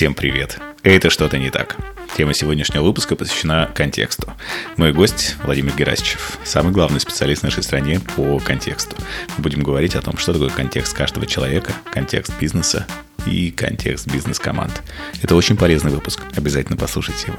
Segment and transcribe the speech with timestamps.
[0.00, 0.58] Всем привет!
[0.82, 1.76] Это что-то не так.
[2.16, 4.32] Тема сегодняшнего выпуска посвящена контексту.
[4.78, 8.96] Мой гость Владимир Герасичев, самый главный специалист в нашей стране по контексту.
[9.36, 12.86] Мы будем говорить о том, что такое контекст каждого человека, контекст бизнеса
[13.26, 14.72] и контекст бизнес-команд.
[15.22, 16.22] Это очень полезный выпуск.
[16.34, 17.38] Обязательно послушайте его.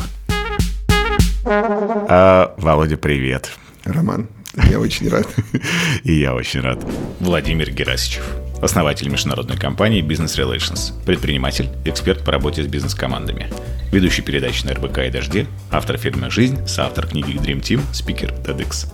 [1.43, 3.53] А, Володя, привет.
[3.85, 4.27] Роман,
[4.69, 5.27] я очень рад.
[6.03, 6.85] И я очень рад.
[7.19, 8.23] Владимир Герасичев,
[8.61, 13.51] основатель международной компании Business Relations, предприниматель, эксперт по работе с бизнес-командами,
[13.91, 18.87] ведущий передач на РБК и Дожде, автор фирмы «Жизнь», соавтор книги Dream Team, спикер TEDx.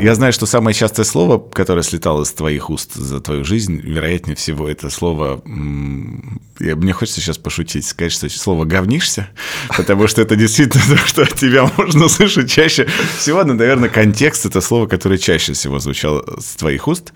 [0.00, 4.36] Я знаю, что самое частое слово, которое слетало из твоих уст за твою жизнь, вероятнее
[4.36, 5.42] всего, это слово...
[5.44, 9.28] Мне хочется сейчас пошутить, сказать, что слово «говнишься»,
[9.76, 12.86] потому что это действительно то, что от тебя можно слышать чаще
[13.18, 13.42] всего.
[13.42, 17.12] Но, наверное, контекст— это слово, которое чаще всего звучало с твоих уст.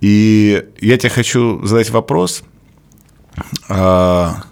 [0.00, 2.42] И я тебе хочу задать вопрос.
[3.68, 4.42] А,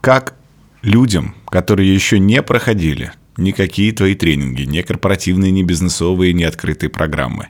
[0.00, 0.34] как
[0.82, 7.48] людям, которые еще не проходили– никакие твои тренинги, не корпоративные, не бизнесовые, не открытые программы.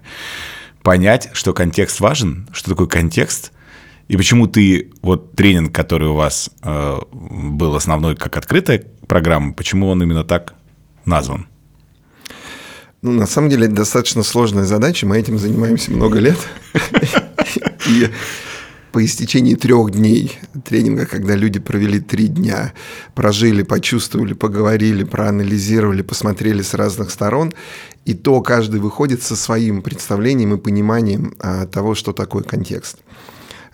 [0.82, 3.52] Понять, что контекст важен, что такое контекст,
[4.08, 9.88] и почему ты, вот тренинг, который у вас э, был основной как открытая программа, почему
[9.88, 10.54] он именно так
[11.06, 11.46] назван?
[13.05, 15.06] Ну, на самом деле, это достаточно сложная задача.
[15.06, 16.38] Мы этим занимаемся много лет.
[17.86, 18.08] И
[18.92, 22.72] по истечении трех дней тренинга, когда люди провели три дня,
[23.14, 27.52] прожили, почувствовали, поговорили, проанализировали, посмотрели с разных сторон,
[28.06, 33.00] и то каждый выходит со своим представлением и пониманием а, того, что такое контекст.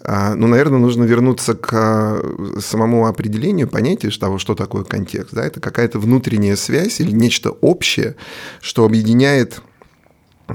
[0.03, 5.35] А, ну, наверное, нужно вернуться к а, самому определению понятия того, что такое контекст.
[5.35, 5.45] Да?
[5.45, 8.17] Это какая-то внутренняя связь или нечто общее,
[8.61, 9.63] что объединяет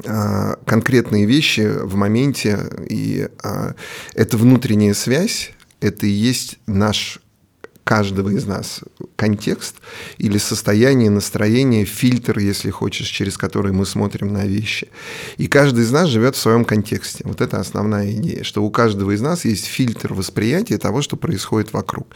[0.06, 3.28] а, конкретные вещи в моменте, и
[4.14, 7.20] эта внутренняя связь, это и есть наш
[7.86, 8.82] каждого из нас
[9.16, 9.76] контекст
[10.18, 14.90] или состояние, настроение, фильтр, если хочешь, через который мы смотрим на вещи.
[15.38, 17.24] И каждый из нас живет в своем контексте.
[17.26, 21.74] Вот это основная идея, что у каждого из нас есть фильтр восприятия того, что происходит
[21.74, 22.08] вокруг.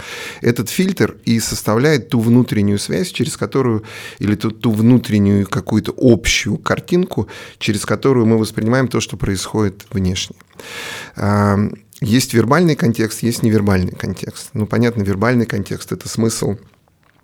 [0.41, 3.83] Этот фильтр и составляет ту внутреннюю связь, через которую,
[4.17, 7.29] или ту, ту внутреннюю какую-то общую картинку,
[7.59, 10.35] через которую мы воспринимаем то, что происходит внешне.
[12.01, 14.51] Есть вербальный контекст, есть невербальный контекст.
[14.53, 16.55] Ну, понятно, вербальный контекст– это смысл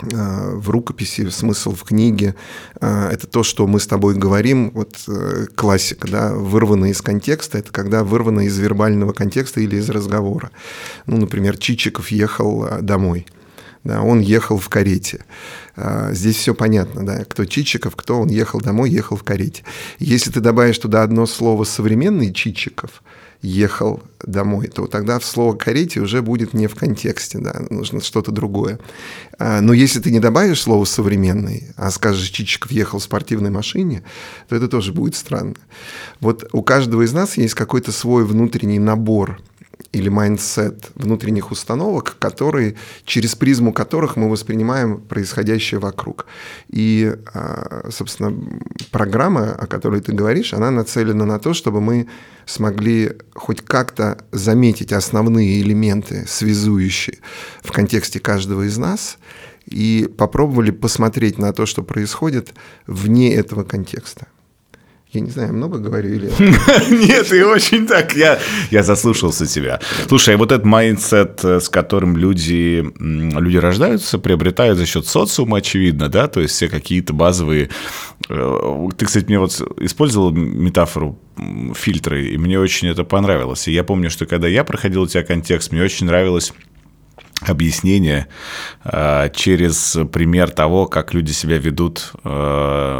[0.02, 2.36] э, в рукописи, смысл в книге.
[2.82, 7.58] Э, это то, что мы с тобой говорим, вот э, классика, да, вырвано из контекста,
[7.58, 10.52] это когда вырвано из вербального контекста или из разговора.
[11.06, 13.28] Ну, например, Чичиков ехал домой.
[13.86, 15.24] Да, он ехал в карете.
[16.10, 19.64] Здесь все понятно, да, кто Чичиков, кто он ехал домой, ехал в карете.
[20.00, 23.04] Если ты добавишь туда одно слово «современный Чичиков»,
[23.46, 28.80] ехал домой, то тогда слово «карете» уже будет не в контексте, да, нужно что-то другое.
[29.38, 34.04] А, но если ты не добавишь слово «современный», а скажешь «Чичиков ехал в спортивной машине»,
[34.50, 35.56] то это тоже будет странно.
[36.20, 39.40] Вот у каждого из нас есть какой-то свой внутренний набор–
[39.92, 42.76] или mindset внутренних установок, которые,
[43.06, 46.26] через призму которых мы воспринимаем происходящее вокруг.
[46.70, 48.34] И, а, собственно,
[48.92, 52.08] программа, о которой ты говоришь, она нацелена на то, чтобы мы
[52.46, 57.20] смогли хоть как-то заметить основные элементы, связующие
[57.64, 59.18] в контексте каждого из нас,
[59.66, 62.54] и попробовали посмотреть на то, что происходит
[62.86, 64.28] вне этого контекста.
[65.16, 66.30] Я не знаю, много говорю или...
[67.08, 68.14] Нет, и очень так.
[68.16, 68.38] Я,
[68.70, 69.80] я заслушался тебя.
[70.10, 75.60] Слушай, а вот этот mindset, э, с которым люди, люди рождаются, приобретают за счет социума,
[75.60, 76.28] очевидно, да?
[76.28, 77.70] То есть все какие-то базовые...
[78.28, 81.18] Э, ты, кстати, мне вот использовал метафору
[81.76, 83.70] фильтры, и мне очень это понравилось.
[83.70, 86.52] И я помню, что когда я проходил у тебя контекст, мне очень нравилось
[87.42, 88.28] объяснение
[88.84, 92.30] э, через пример того, как люди себя ведут э,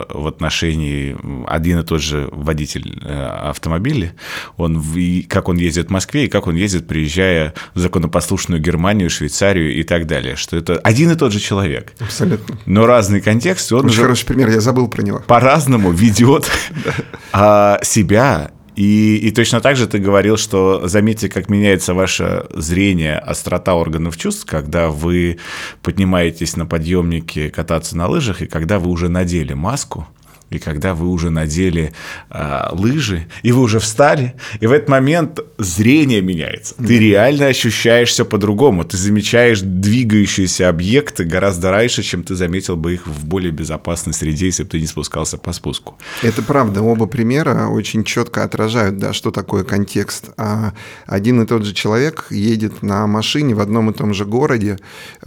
[0.10, 1.16] в отношении
[1.48, 4.14] один и тот же водитель э, автомобиля,
[4.58, 4.84] он,
[5.28, 9.84] как он ездит в Москве и как он ездит, приезжая в законопослушную Германию, Швейцарию и
[9.84, 10.36] так далее.
[10.36, 11.94] Что это один и тот же человек.
[12.00, 12.58] Абсолютно.
[12.66, 13.72] Но разный контекст.
[13.72, 15.24] Он Очень хороший пример, я забыл про него.
[15.26, 16.50] По-разному ведет
[17.32, 23.18] а, себя и, и точно так же ты говорил, что заметьте, как меняется ваше зрение,
[23.18, 25.38] острота органов чувств, когда вы
[25.82, 30.08] поднимаетесь на подъемнике кататься на лыжах, и когда вы уже надели маску,
[30.50, 31.92] и когда вы уже надели
[32.30, 36.76] э, лыжи, и вы уже встали, и в этот момент зрение меняется.
[36.76, 38.84] Ты реально ощущаешь все по-другому.
[38.84, 44.46] Ты замечаешь двигающиеся объекты гораздо раньше, чем ты заметил бы их в более безопасной среде,
[44.46, 45.98] если бы ты не спускался по спуску.
[46.22, 46.82] Это правда.
[46.82, 50.30] Оба примера очень четко отражают, да, что такое контекст.
[50.38, 50.74] А
[51.06, 54.78] один и тот же человек едет на машине в одном и том же городе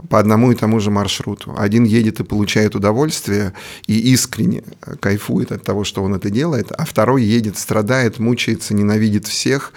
[0.09, 1.55] по одному и тому же маршруту.
[1.59, 3.53] Один едет и получает удовольствие,
[3.87, 4.63] и искренне
[5.09, 9.73] кайфует от того, что он это делает, а второй едет, страдает, мучается, ненавидит всех.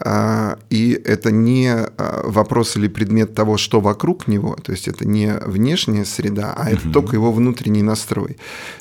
[0.00, 5.06] А, и это не а, вопрос или предмет того, что вокруг него, то есть это
[5.06, 8.36] не внешняя среда, а это только его внутренний настрой.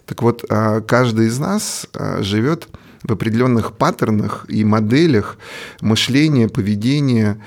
[0.07, 1.85] Так вот, а, каждый из нас
[2.21, 2.67] живет
[3.03, 5.37] в определенных паттернах и моделях
[5.81, 7.37] мышления, поведения.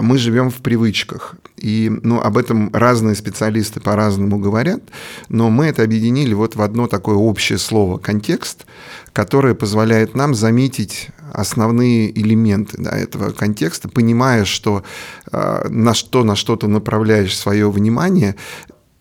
[0.00, 1.36] Мы живем в привычках.
[1.56, 4.82] И ну, об этом разные специалисты по-разному говорят,
[5.28, 8.66] но мы это объединили вот в одно такое общее слово «контекст»,
[9.12, 14.82] которое позволяет нам заметить основные элементы да, этого контекста, понимая, что
[15.30, 18.34] э, на что на что то направляешь свое внимание,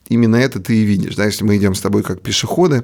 [0.07, 1.15] именно это ты и видишь.
[1.15, 2.83] Да, если мы идем с тобой как пешеходы,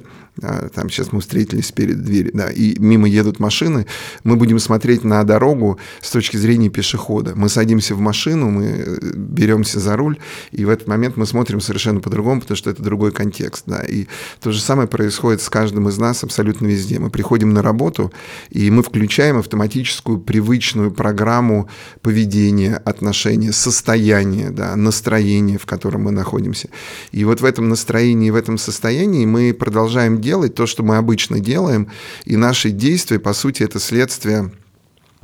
[0.74, 3.86] там сейчас мы встретились перед дверью, да, и мимо едут машины,
[4.24, 7.32] мы будем смотреть на дорогу с точки зрения пешехода.
[7.34, 10.18] Мы садимся в машину, мы э, беремся за руль,
[10.52, 13.64] и в этот момент мы смотрим совершенно по-другому, потому что это другой контекст.
[13.66, 13.80] Да.
[13.80, 14.06] И
[14.40, 16.98] то же самое происходит с каждым из нас абсолютно везде.
[16.98, 18.12] Мы приходим на работу,
[18.50, 21.68] и мы включаем автоматическую привычную программу
[22.02, 26.68] поведения, отношения, состояния, да, настроения, в котором мы находимся.
[27.12, 31.40] И вот в этом настроении, в этом состоянии мы продолжаем делать то, что мы обычно
[31.40, 31.90] делаем,
[32.26, 34.50] и наши действия, по сути, это следствие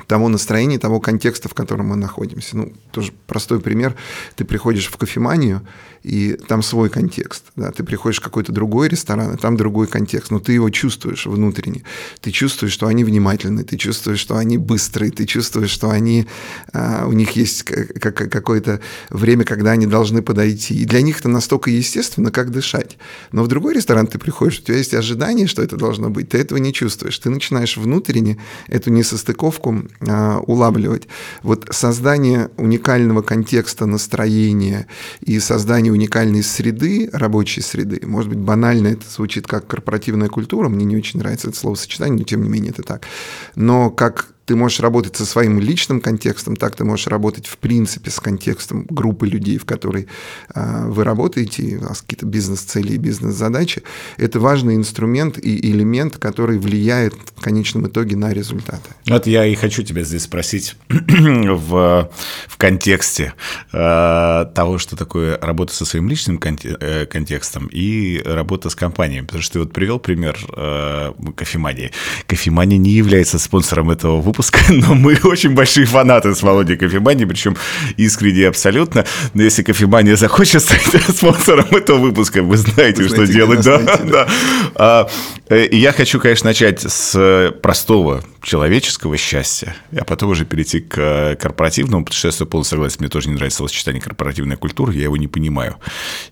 [0.07, 2.57] того настроения, того контекста, в котором мы находимся.
[2.57, 3.95] Ну, тоже простой пример.
[4.37, 5.63] Ты приходишь в кофеманию,
[6.05, 7.45] и там свой контекст.
[7.57, 7.73] Да?
[7.73, 11.83] Ты приходишь в какой-то другой ресторан, и там другой контекст, но ты его чувствуешь внутренне.
[12.21, 16.27] Ты чувствуешь, что они внимательны, ты чувствуешь, что они быстрые, ты чувствуешь, что они,
[16.75, 20.75] а, у них есть какое-то время, когда они должны подойти.
[20.75, 22.99] И для них это настолько естественно, как дышать.
[23.33, 26.39] Но в другой ресторан ты приходишь, у тебя есть ожидание, что это должно быть, ты
[26.39, 27.19] этого не чувствуешь.
[27.19, 31.09] Ты начинаешь внутренне эту несостыковку а, улавливать.
[31.43, 34.87] Вот создание уникального контекста настроения
[35.21, 38.01] и создание уникальной среды, рабочей среды.
[38.07, 42.25] Может быть, банально это звучит как корпоративная культура, мне не очень нравится это словосочетание, но
[42.25, 43.07] тем не менее это так.
[43.55, 48.11] Но как ты можешь работать со своим личным контекстом, так ты можешь работать в принципе
[48.11, 50.07] с контекстом группы людей, в которой
[50.55, 53.83] э, вы работаете, у вас какие-то бизнес-цели и бизнес-задачи.
[54.19, 58.91] Это важный инструмент и элемент, который влияет в конечном итоге на результаты.
[59.09, 62.11] Вот я и хочу тебя здесь спросить в,
[62.49, 63.35] в контексте
[63.73, 69.23] э, того, что такое работа со своим личным э, контекстом и работа с компанией.
[69.23, 71.93] Потому что ты вот привел пример э, кофемании.
[72.27, 77.25] Кофемания не является спонсором этого выпуска, выпуска, но мы очень большие фанаты с Володей Кофемании,
[77.25, 77.57] причем
[77.97, 79.05] искренне абсолютно.
[79.35, 80.83] Но если Кофемания захочет стать
[81.17, 83.65] спонсором этого выпуска, вы знаете, вы что делать.
[83.65, 84.11] Да, знаете, да.
[84.25, 84.29] да.
[84.75, 85.11] А,
[85.49, 92.05] э, я хочу, конечно, начать с простого человеческого счастья, а потом уже перейти к корпоративному,
[92.05, 95.29] потому что я полностью согласен, мне тоже не нравится словосочетание корпоративная культура, я его не
[95.29, 95.77] понимаю.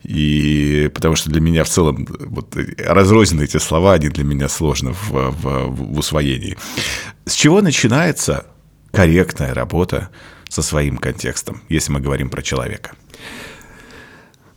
[0.03, 4.93] И потому что для меня в целом вот, разрозненные эти слова, они для меня сложны
[4.93, 6.57] в, в, в усвоении.
[7.25, 8.47] С чего начинается
[8.93, 10.11] корректная работа
[10.49, 12.93] со своим контекстом, если мы говорим про человека?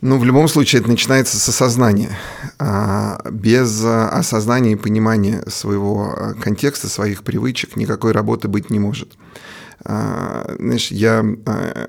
[0.00, 2.16] Ну, в любом случае, это начинается с осознания.
[2.58, 9.16] А без осознания и понимания своего контекста, своих привычек никакой работы быть не может.
[9.84, 11.88] А, знаешь, я а,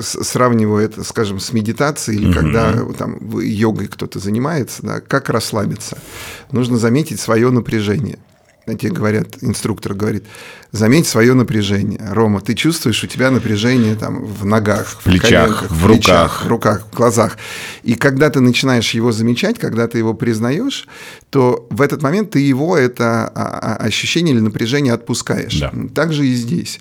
[0.00, 2.34] сравниваю это, скажем, с медитацией или uh-huh.
[2.34, 5.98] когда там йогой кто-то занимается, да, как расслабиться.
[6.50, 8.18] Нужно заметить свое напряжение
[8.74, 10.24] тебе говорят, инструктор говорит,
[10.72, 12.00] заметь свое напряжение.
[12.10, 16.44] Рома, ты чувствуешь, у тебя напряжение там в ногах, в, плечах, в, в плечах, руках.
[16.44, 17.38] в руках, в глазах.
[17.82, 20.88] И когда ты начинаешь его замечать, когда ты его признаешь,
[21.30, 25.58] то в этот момент ты его, это а, а, ощущение или напряжение отпускаешь.
[25.58, 25.72] Да.
[25.94, 26.80] Так же и здесь.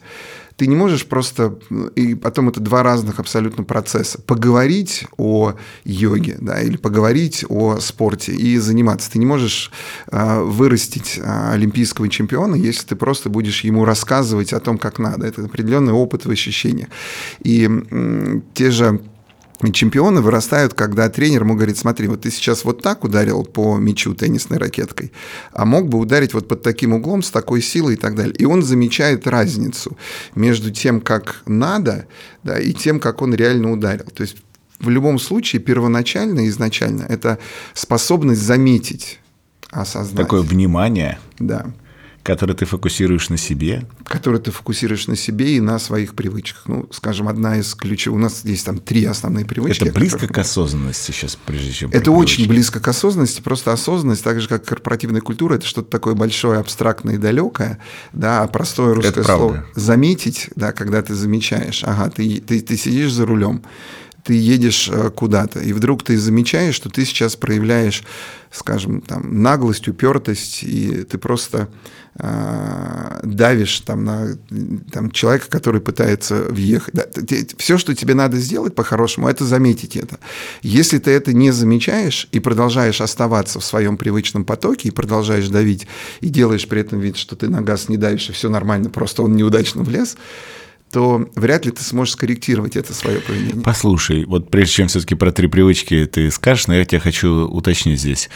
[0.57, 1.59] Ты не можешь просто...
[1.95, 4.19] И потом это два разных абсолютно процесса.
[4.19, 5.53] Поговорить о
[5.85, 9.11] йоге, да, или поговорить о спорте и заниматься.
[9.11, 9.71] Ты не можешь
[10.11, 15.27] э, вырастить э, олимпийского чемпиона, если ты просто будешь ему рассказывать о том, как надо.
[15.27, 16.87] Это определенный опыт в ощущениях.
[17.43, 17.69] И
[18.53, 18.99] те же
[19.73, 24.13] чемпионы вырастают, когда тренер ему говорит, смотри, вот ты сейчас вот так ударил по мячу
[24.13, 25.11] теннисной ракеткой,
[25.51, 28.35] а мог бы ударить вот под таким углом, с такой силой и так далее.
[28.35, 29.97] И он замечает разницу
[30.35, 32.07] между тем, как надо,
[32.43, 34.05] да, и тем, как он реально ударил.
[34.05, 34.37] То есть
[34.79, 37.39] в любом случае первоначально, изначально, это
[37.73, 39.19] способность заметить
[39.71, 40.17] осознать.
[40.17, 41.19] Такое внимание.
[41.39, 41.73] Да
[42.27, 43.85] который ты фокусируешь на себе?
[44.03, 46.63] Который ты фокусируешь на себе и на своих привычках.
[46.67, 48.19] Ну, скажем, одна из ключевых...
[48.19, 49.85] У нас есть там три основные привычки.
[49.85, 50.35] Это близко которые...
[50.35, 51.89] к осознанности сейчас, прежде чем...
[51.93, 53.39] Это очень близко к осознанности.
[53.39, 57.79] Просто осознанность, так же, как корпоративная культура, это что-то такое большое, абстрактное и далекое.
[58.11, 59.53] Да, а простое русское это слово.
[59.53, 59.69] Правда.
[59.75, 61.81] Заметить, да, когда ты замечаешь.
[61.85, 63.63] Ага, ты, ты, ты сидишь за рулем,
[64.27, 68.03] ты едешь э, куда-то, и вдруг ты замечаешь, что ты сейчас проявляешь,
[68.51, 71.69] скажем, там, наглость, упертость, и ты просто
[72.19, 74.37] э, давишь там, на
[74.91, 76.93] там, человека, который пытается въехать.
[76.93, 77.05] Да,
[77.57, 80.19] все, что тебе надо сделать по-хорошему, это заметить это.
[80.61, 85.87] Если ты это не замечаешь и продолжаешь оставаться в своем привычном потоке, и продолжаешь давить,
[86.19, 89.23] и делаешь при этом вид, что ты на газ не давишь, и все нормально, просто
[89.23, 90.17] он неудачно влез,
[90.91, 93.63] то вряд ли ты сможешь скорректировать это свое поведение.
[93.63, 97.99] Послушай, вот прежде чем все-таки про три привычки ты скажешь, но я тебя хочу уточнить
[97.99, 98.29] здесь.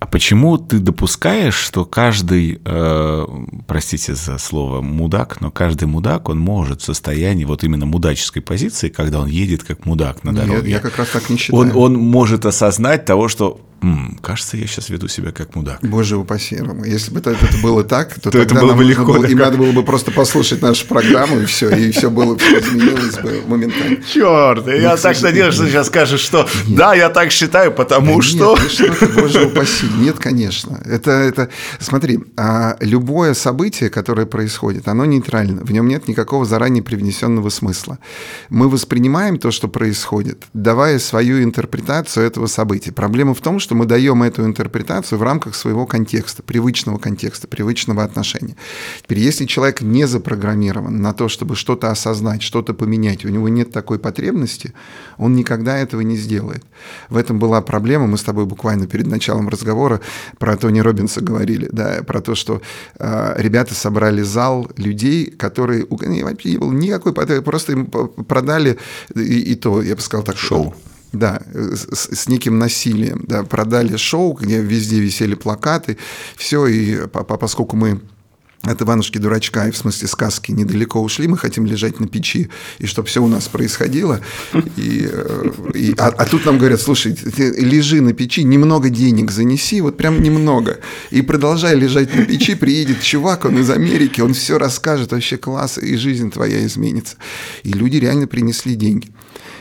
[0.00, 3.26] А почему ты допускаешь, что каждый, э,
[3.66, 8.90] простите за слово мудак, но каждый мудак, он может в состоянии вот именно мудаческой позиции,
[8.90, 10.68] когда он едет как мудак на дороге.
[10.68, 11.62] Я, я как раз так не считаю.
[11.62, 15.78] Он, он может осознать того, что М, кажется, я сейчас веду себя как мудак.
[15.82, 16.86] Боже упаси, Рома.
[16.86, 19.04] Если бы это, это было так, то, то тогда это было бы легко.
[19.12, 22.60] Было, им надо было бы просто послушать нашу программу, и все, и все было все
[22.60, 23.98] изменилось бы моментально.
[24.10, 26.78] Черт, я ну, так надеюсь, что сейчас скажешь, что нет.
[26.78, 28.56] да, я так считаю, потому да что...
[28.56, 29.86] Нет, что ты, боже упаси.
[29.98, 30.80] Нет, конечно.
[30.86, 31.50] Это, это...
[31.78, 35.62] Смотри, а любое событие, которое происходит, оно нейтрально.
[35.62, 37.98] В нем нет никакого заранее привнесенного смысла.
[38.48, 42.90] Мы воспринимаем то, что происходит, давая свою интерпретацию этого события.
[42.90, 47.48] Проблема в том, что что мы даем эту интерпретацию в рамках своего контекста, привычного контекста,
[47.48, 48.54] привычного отношения.
[49.02, 53.72] Теперь, если человек не запрограммирован на то, чтобы что-то осознать, что-то поменять, у него нет
[53.72, 54.72] такой потребности,
[55.18, 56.64] он никогда этого не сделает.
[57.08, 58.06] В этом была проблема.
[58.06, 60.00] Мы с тобой буквально перед началом разговора
[60.38, 62.62] про Тони Робинса говорили, да, про то, что
[63.00, 67.12] э, ребята собрали зал людей, которые у вообще не было никакой,
[67.42, 68.78] просто им продали
[69.16, 70.74] и, и то, я бы сказал так, шоу.
[71.14, 73.24] Да, с, с неким насилием.
[73.26, 75.96] Да, продали шоу, где везде висели плакаты,
[76.36, 78.00] все, и по, по, поскольку мы
[78.62, 82.86] от Иванушки Дурачка, и в смысле сказки, недалеко ушли, мы хотим лежать на печи, и
[82.86, 84.20] чтобы все у нас происходило.
[84.76, 89.30] И, э, и, а, а тут нам говорят, слушай, ты лежи на печи, немного денег
[89.30, 90.80] занеси, вот прям немного.
[91.10, 95.78] И продолжай лежать на печи, приедет чувак, он из Америки, он все расскажет, вообще класс,
[95.78, 97.16] и жизнь твоя изменится.
[97.62, 99.12] И люди реально принесли деньги.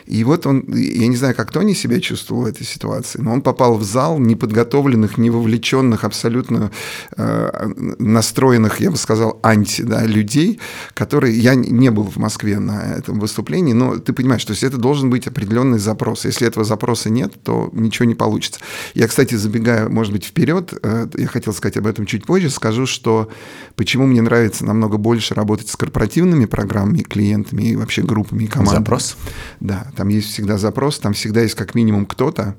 [0.05, 3.41] И вот он, я не знаю, как Тони себя чувствовал в этой ситуации, но он
[3.41, 6.71] попал в зал неподготовленных, не вовлеченных, абсолютно
[7.17, 7.69] э,
[7.99, 10.59] настроенных, я бы сказал, анти да, людей,
[10.93, 11.37] которые...
[11.37, 15.09] Я не был в Москве на этом выступлении, но ты понимаешь, то есть это должен
[15.09, 16.25] быть определенный запрос.
[16.25, 18.59] Если этого запроса нет, то ничего не получится.
[18.93, 22.85] Я, кстати, забегая, может быть, вперед, э, я хотел сказать об этом чуть позже, скажу,
[22.85, 23.29] что
[23.75, 28.79] почему мне нравится намного больше работать с корпоративными программами, клиентами и вообще группами и командами.
[28.79, 29.17] Запрос?
[29.59, 32.55] Да, там есть всегда запрос, там всегда есть как минимум кто-то,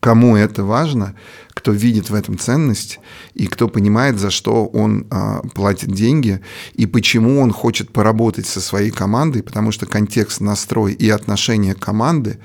[0.00, 1.14] кому это важно,
[1.54, 3.00] кто видит в этом ценность
[3.34, 6.40] и кто понимает, за что он а, платит деньги
[6.74, 12.38] и почему он хочет поработать со своей командой, потому что контекст, настрой и отношение команды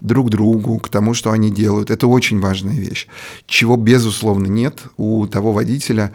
[0.00, 3.08] друг к другу, к тому, что они делают, это очень важная вещь,
[3.46, 6.12] чего безусловно нет у того водителя,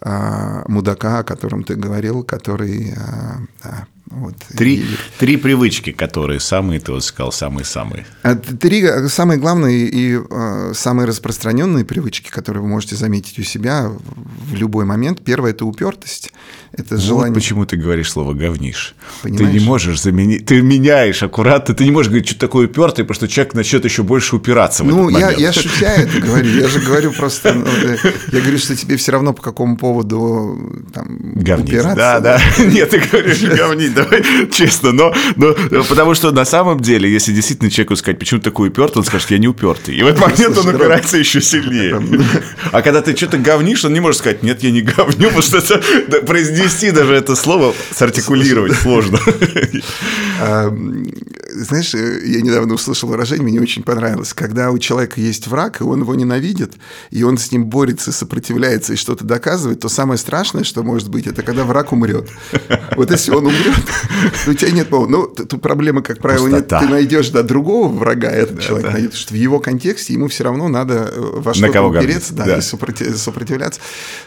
[0.00, 4.34] а, мудака, о котором ты говорил, который а, вот.
[4.56, 4.86] Три, и...
[5.18, 8.06] три привычки, которые самые, ты вот сказал, самые-самые.
[8.22, 13.90] А, три самые главные и э, самые распространенные привычки, которые вы можете заметить у себя
[13.90, 15.22] в любой момент.
[15.24, 16.30] Первое– это упертость.
[16.72, 17.34] Это вот желание...
[17.34, 18.94] почему ты говоришь слово «говнишь».
[19.22, 19.52] Понимаешь?
[19.52, 20.46] Ты не можешь заменить...
[20.46, 24.02] Ты меняешь аккуратно, ты не можешь говорить, что такое упертый, потому что человек начнет еще
[24.02, 26.48] больше упираться в Ну, этот я, я шутя это говорю.
[26.48, 27.52] Я же говорю просто...
[27.52, 27.66] Ну,
[28.32, 31.68] я говорю, что тебе все равно по какому поводу там, говнить.
[31.68, 31.96] упираться.
[31.96, 32.40] Да, да.
[32.64, 34.92] Нет, ты говоришь говнить, давай честно.
[34.92, 35.54] Но, но
[35.88, 39.30] потому что на самом деле, если действительно человеку сказать, почему ты такой упертый, он скажет,
[39.30, 39.96] я не упертый.
[39.96, 42.02] И в этот момент он упирается еще сильнее.
[42.70, 45.58] А когда ты что-то говнишь, он не может сказать, нет, я не говню, потому что
[45.58, 49.18] это произнести даже это слово, сартикулировать сложно.
[51.54, 54.32] Знаешь, я недавно услышал выражение, мне очень понравилось.
[54.32, 56.72] Когда у человека есть враг, и он его ненавидит,
[57.10, 61.26] и он с ним борется, сопротивляется и что-то доказывает, то самое страшное, что может быть,
[61.26, 62.30] это когда враг умрет.
[62.96, 63.76] Вот если он умрет,
[64.46, 65.12] У тебя нет повода.
[65.12, 66.68] Ну, тут проблема, как правило, нет.
[66.68, 70.68] Ты найдешь да, другого врага, этот человек найдет, что в его контексте ему все равно
[70.68, 73.80] надо э, во что-то упереться да, и сопротивляться.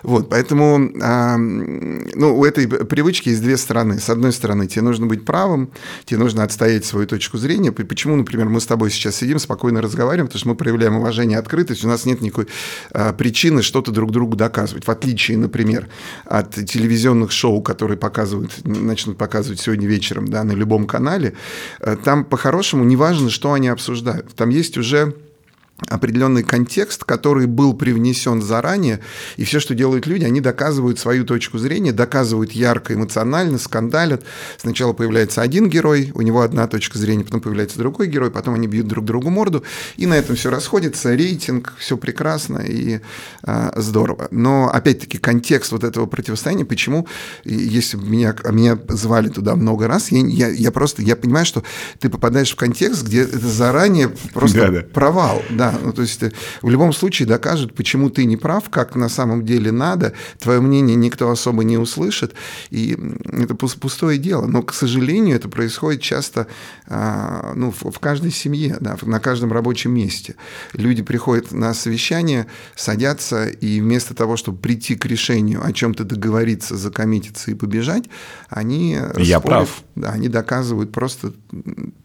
[0.03, 3.99] Вот, поэтому ну, у этой привычки есть две стороны.
[3.99, 5.69] С одной стороны, тебе нужно быть правым,
[6.05, 7.71] тебе нужно отстоять свою точку зрения.
[7.71, 11.83] Почему, например, мы с тобой сейчас сидим, спокойно разговариваем, потому что мы проявляем уважение, открытость,
[11.85, 12.47] у нас нет никакой
[12.91, 14.85] а, причины что-то друг другу доказывать.
[14.85, 15.87] В отличие, например,
[16.25, 21.33] от телевизионных шоу, которые показывают, начнут показывать сегодня вечером да, на любом канале,
[21.79, 24.33] э, там по-хорошему неважно, что они обсуждают.
[24.35, 25.13] Там есть уже
[25.89, 29.01] определенный контекст, который был привнесен заранее,
[29.35, 34.23] и все, что делают люди, они доказывают свою точку зрения, доказывают ярко, эмоционально, скандалят.
[34.57, 38.67] Сначала появляется один герой, у него одна точка зрения, потом появляется другой герой, потом они
[38.67, 39.63] бьют друг другу морду,
[39.97, 43.01] и на этом все расходится, рейтинг, все прекрасно и
[43.43, 44.29] э, здорово.
[44.31, 47.05] Но, опять-таки, контекст вот этого противостояния, почему,
[47.43, 51.63] если меня, меня звали туда много раз, я, я, я просто, я понимаю, что
[51.99, 54.81] ты попадаешь в контекст, где это заранее просто да, да.
[54.81, 56.31] провал, да, да, ну, то есть э,
[56.61, 60.95] в любом случае докажут, почему ты не прав, как на самом деле надо, твое мнение
[60.95, 62.33] никто особо не услышит,
[62.69, 62.97] и
[63.31, 64.45] это пустое дело.
[64.45, 66.47] Но, к сожалению, это происходит часто
[66.87, 70.35] а, ну, в каждой семье, да, на каждом рабочем месте.
[70.73, 76.77] Люди приходят на совещание, садятся, и вместо того, чтобы прийти к решению, о чем-то договориться,
[76.77, 78.05] закоммититься и побежать,
[78.49, 79.83] они Я спорят, прав.
[79.95, 81.33] Да, они доказывают, просто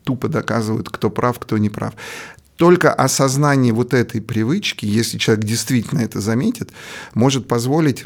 [0.05, 1.95] тупо доказывают, кто прав, кто не прав
[2.61, 6.73] только осознание вот этой привычки, если человек действительно это заметит,
[7.15, 8.05] может позволить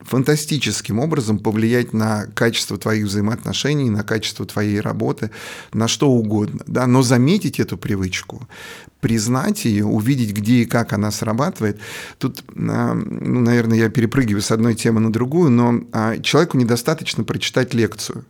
[0.00, 5.30] фантастическим образом повлиять на качество твоих взаимоотношений, на качество твоей работы,
[5.72, 6.60] на что угодно.
[6.66, 6.86] Да?
[6.86, 8.46] Но заметить эту привычку,
[9.00, 11.80] признать ее, увидеть, где и как она срабатывает.
[12.18, 17.24] Тут, а, ну, наверное, я перепрыгиваю с одной темы на другую, но а, человеку недостаточно
[17.24, 18.26] прочитать лекцию.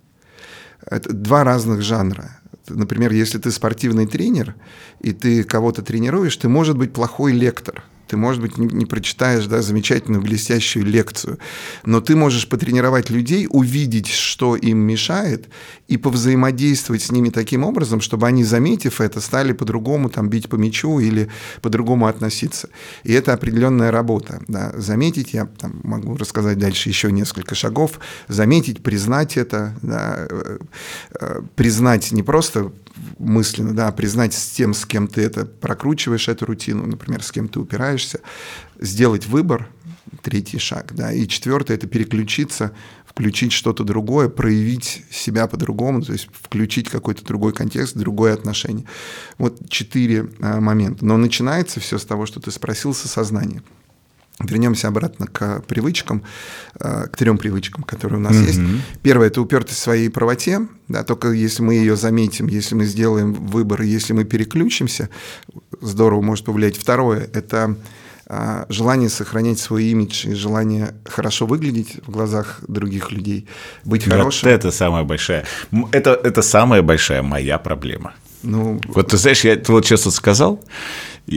[0.87, 2.40] Это два разных жанра
[2.71, 4.55] например, если ты спортивный тренер,
[5.01, 9.47] и ты кого-то тренируешь, ты, может быть, плохой лектор– ты, может быть, не, не прочитаешь
[9.47, 11.39] да, замечательную, блестящую лекцию,
[11.85, 15.49] но ты можешь потренировать людей, увидеть, что им мешает,
[15.87, 20.57] и повзаимодействовать с ними таким образом, чтобы они, заметив это, стали по-другому там, бить по
[20.57, 21.29] мячу или
[21.63, 22.69] по-другому относиться.
[23.05, 24.43] И это определенная работа.
[24.49, 24.73] Да.
[24.77, 30.59] Заметить, я там, могу рассказать дальше еще несколько шагов, заметить, признать это, да, э,
[31.21, 32.73] э, признать не просто
[33.19, 37.49] мысленно, да, признать с тем, с кем ты это прокручиваешь, эту рутину, например, с кем
[37.49, 38.21] ты упираешься,
[38.79, 39.69] сделать выбор,
[40.23, 42.73] третий шаг, да, и четвертый– это переключиться,
[43.07, 48.87] включить что-то другое, проявить себя по-другому, то есть включить какой-то другой контекст, другое отношение.
[49.37, 51.05] Вот четыре а, момента.
[51.05, 53.63] Но начинается все с того, что ты спросил, с осознания.
[54.41, 56.25] Вернемся обратно к привычкам,
[56.79, 58.47] э, к трем привычкам, которые у нас mm-hmm.
[58.47, 58.61] есть.
[59.03, 60.67] Первое это упертость в своей правоте.
[60.89, 65.09] Да, только если мы ее заметим, если мы сделаем выбор, если мы переключимся,
[65.81, 66.77] здорово может повлиять.
[66.77, 67.77] Второе это
[68.27, 73.47] э, желание сохранять свой имидж и желание хорошо выглядеть в глазах других людей,
[73.85, 74.49] быть вот хорошим.
[74.49, 75.45] Это самая большая,
[75.93, 78.15] это, это самая большая моя проблема.
[78.43, 80.61] Ну, вот ты знаешь, я вот сейчас вот сказал,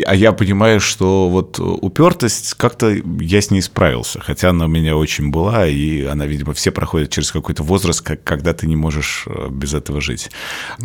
[0.06, 4.96] а я понимаю, что вот упертость как-то я с ней справился, хотя она у меня
[4.96, 9.26] очень была, и она, видимо, все проходят через какой-то возраст, как, когда ты не можешь
[9.28, 10.32] э, без этого жить.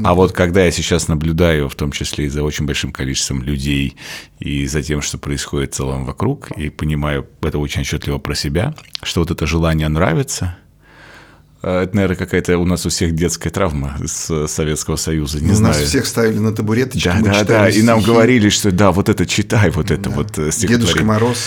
[0.04, 3.96] А вот когда я сейчас наблюдаю, в том числе и за очень большим количеством людей,
[4.40, 8.74] и за тем, что происходит в целом вокруг, и понимаю это очень отчетливо про себя,
[9.02, 10.58] что вот это желание нравится–
[11.62, 15.42] это, наверное, какая-то у нас у всех детская травма с Советского Союза.
[15.42, 15.74] Не у знаю.
[15.74, 17.04] нас всех ставили на табуреточки.
[17.04, 17.68] Да, да, да.
[17.68, 20.10] И нам говорили, что да, вот это читай, вот это да.
[20.10, 21.38] вот Дедушка Мороз.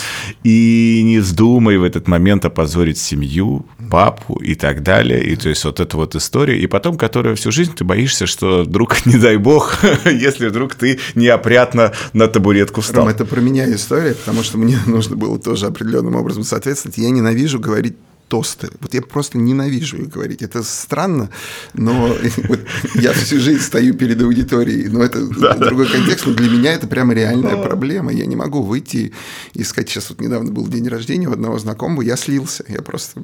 [0.44, 5.24] И не вздумай в этот момент опозорить семью, папу и так далее.
[5.24, 6.60] И то есть вот эта вот история.
[6.60, 11.00] И потом, которая всю жизнь ты боишься, что вдруг, не дай бог, если вдруг ты
[11.16, 13.06] неопрятно на табуретку встал.
[13.06, 16.98] Ром, это про меня история, потому что мне нужно было тоже определенным образом соответствовать.
[16.98, 17.96] Я ненавижу говорить
[18.32, 18.70] тосты.
[18.80, 20.42] Вот я просто ненавижу их говорить.
[20.42, 21.30] Это странно,
[21.74, 22.16] но
[22.96, 24.88] я всю жизнь стою перед аудиторией.
[24.88, 26.26] Но это другой контекст.
[26.26, 28.14] Но для меня это прямо реальная проблема.
[28.14, 29.12] Я не могу выйти
[29.54, 32.64] и сказать, сейчас вот недавно был день рождения у одного знакомого, я слился.
[32.70, 33.22] Я просто,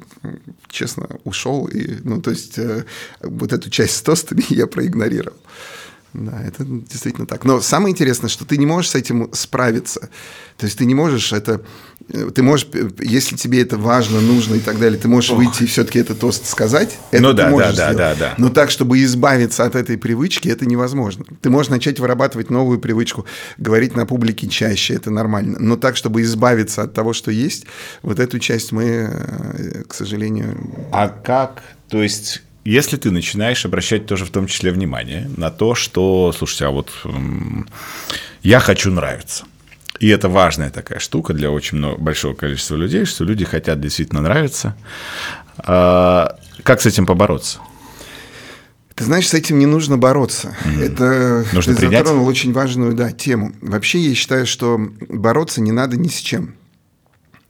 [0.67, 1.67] честно, ушел.
[1.67, 2.83] И, ну, то есть, э,
[3.21, 5.37] вот эту часть с тостами я проигнорировал.
[6.17, 7.45] Да, это действительно так.
[7.45, 10.09] Но самое интересное, что ты не можешь с этим справиться.
[10.57, 11.61] То есть ты не можешь это...
[12.09, 12.67] Э, ты можешь,
[12.99, 15.37] если тебе это важно, нужно и так далее, ты можешь Ох.
[15.37, 16.97] выйти и все-таки этот тост сказать.
[17.11, 18.33] Это ну да, да, да, да, да.
[18.39, 21.23] Но так, чтобы избавиться от этой привычки, это невозможно.
[21.39, 23.27] Ты можешь начать вырабатывать новую привычку,
[23.59, 25.59] говорить на публике чаще, это нормально.
[25.59, 27.67] Но так, чтобы избавиться от того, что есть,
[28.01, 30.57] вот эту часть мы, э, к сожалению...
[30.91, 31.61] А как?
[31.89, 36.65] То есть если ты начинаешь обращать тоже в том числе внимание на то, что, слушайте,
[36.65, 36.91] а вот
[38.43, 39.45] я хочу нравиться.
[39.99, 44.21] И это важная такая штука для очень много, большого количества людей, что люди хотят действительно
[44.21, 44.75] нравиться.
[45.57, 47.59] А, как с этим побороться?
[48.95, 50.55] Ты знаешь, с этим не нужно бороться.
[50.65, 50.83] Mm-hmm.
[50.83, 51.99] Это нужно ты принять?
[51.99, 53.53] затронул очень важную да, тему.
[53.61, 56.55] Вообще, я считаю, что бороться не надо ни с чем.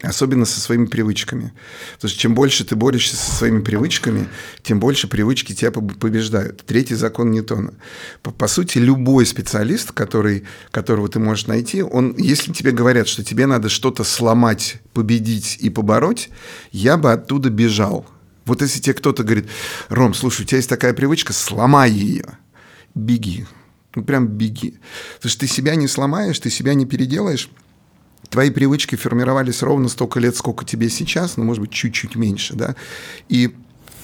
[0.03, 1.53] Особенно со своими привычками.
[1.95, 4.27] Потому что чем больше ты борешься со своими привычками,
[4.61, 6.63] тем больше привычки тебя побеждают.
[6.67, 7.73] Третий закон Ньютона.
[8.21, 13.23] По, по сути, любой специалист, который, которого ты можешь найти, он, если тебе говорят, что
[13.23, 16.29] тебе надо что-то сломать, победить и побороть,
[16.71, 18.05] я бы оттуда бежал.
[18.45, 19.47] Вот если тебе кто-то говорит,
[19.89, 22.37] Ром, слушай, у тебя есть такая привычка, сломай ее.
[22.93, 23.47] Беги.
[23.95, 24.79] Ну, прям беги.
[25.15, 27.49] Потому что ты себя не сломаешь, ты себя не переделаешь,
[28.29, 32.75] твои привычки формировались ровно столько лет, сколько тебе сейчас, но, может быть, чуть-чуть меньше, да,
[33.29, 33.53] и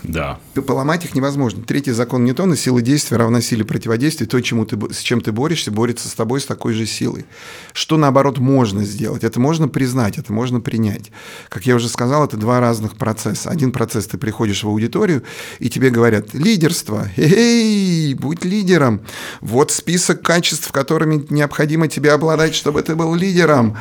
[0.03, 0.39] да.
[0.67, 1.63] Поломать их невозможно.
[1.63, 4.27] Третий закон Ньютона– сила действия равна силе противодействия.
[4.27, 7.25] То, чему ты, с чем ты борешься, борется с тобой с такой же силой.
[7.71, 9.23] Что, наоборот, можно сделать?
[9.23, 11.11] Это можно признать, это можно принять.
[11.47, 13.49] Как я уже сказал, это два разных процесса.
[13.49, 15.23] Один процесс– ты приходишь в аудиторию,
[15.59, 19.01] и тебе говорят «лидерство, эй, будь лидером,
[19.39, 23.77] вот список качеств, которыми необходимо тебе обладать, чтобы ты был лидером.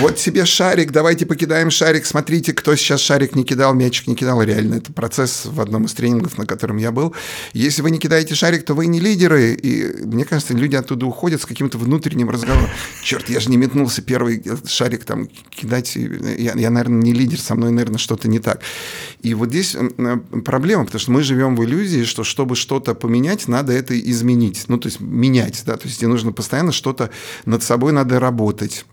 [0.00, 4.40] Вот тебе шарик, давайте покидаем шарик, смотрите, кто сейчас шарик не кидал, мячик не кидал».
[4.42, 7.14] Реально, это процесс в одном из тренингов, на котором я был.
[7.52, 9.54] Если вы не кидаете шарик, то вы не лидеры.
[9.54, 12.68] И мне кажется, люди оттуда уходят с каким-то внутренним разговором.
[13.02, 15.96] Черт, я же не метнулся первый шарик там кидать.
[15.96, 18.60] Я, я, наверное, не лидер, со мной, наверное, что-то не так.
[19.22, 19.76] И вот здесь
[20.44, 24.64] проблема, потому что мы живем в иллюзии, что чтобы что-то поменять, надо это изменить.
[24.68, 27.10] Ну, то есть менять, да, то есть тебе нужно постоянно что-то
[27.44, 28.84] над собой надо работать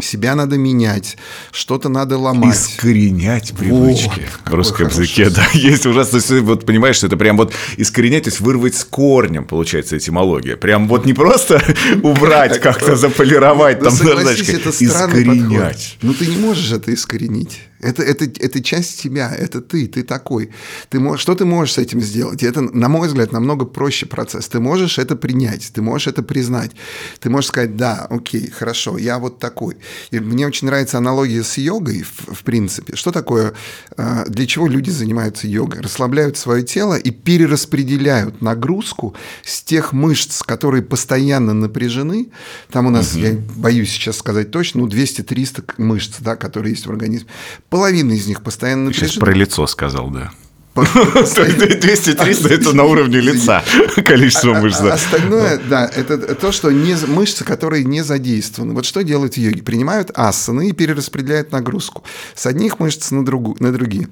[0.00, 1.16] себя надо менять,
[1.50, 2.56] что-то надо ломать.
[2.56, 4.22] Искоренять привычки.
[4.44, 6.20] Вот, в русском языке, да, есть ужасно.
[6.42, 10.56] Вот понимаешь, что это прям вот искоренять, то есть вырвать с корнем, получается, этимология.
[10.56, 11.62] Прям вот не просто
[12.02, 15.98] убрать, как-то заполировать, там, искоренять.
[16.02, 17.60] Ну, ты не можешь это искоренить.
[17.82, 20.50] Это, это, это часть тебя, это ты, ты такой.
[20.88, 22.40] Ты можешь, что ты можешь с этим сделать?
[22.42, 24.48] И это, на мой взгляд, намного проще процесс.
[24.48, 26.70] Ты можешь это принять, ты можешь это признать.
[27.18, 29.78] Ты можешь сказать, да, окей, хорошо, я вот такой.
[30.12, 32.94] И мне очень нравится аналогия с йогой, в, в принципе.
[32.94, 33.52] Что такое,
[33.96, 35.80] а, для чего люди занимаются йогой?
[35.80, 42.28] Расслабляют свое тело и перераспределяют нагрузку с тех мышц, которые постоянно напряжены.
[42.70, 43.22] Там у нас, угу.
[43.22, 47.28] я боюсь сейчас сказать точно, ну, 200-300 мышц, да, которые есть в организме
[47.72, 49.08] Половина из них постоянно напряжена.
[49.08, 50.30] Сейчас про лицо сказал, да.
[50.74, 53.64] 200-300 это на уровне лица
[54.04, 54.80] количество а, мышц.
[54.82, 58.74] А, остальное, да, это то, что не, мышцы, которые не задействованы.
[58.74, 59.62] Вот что делают йоги?
[59.62, 62.04] Принимают асаны и перераспределяют нагрузку
[62.34, 64.08] с одних мышц на другие.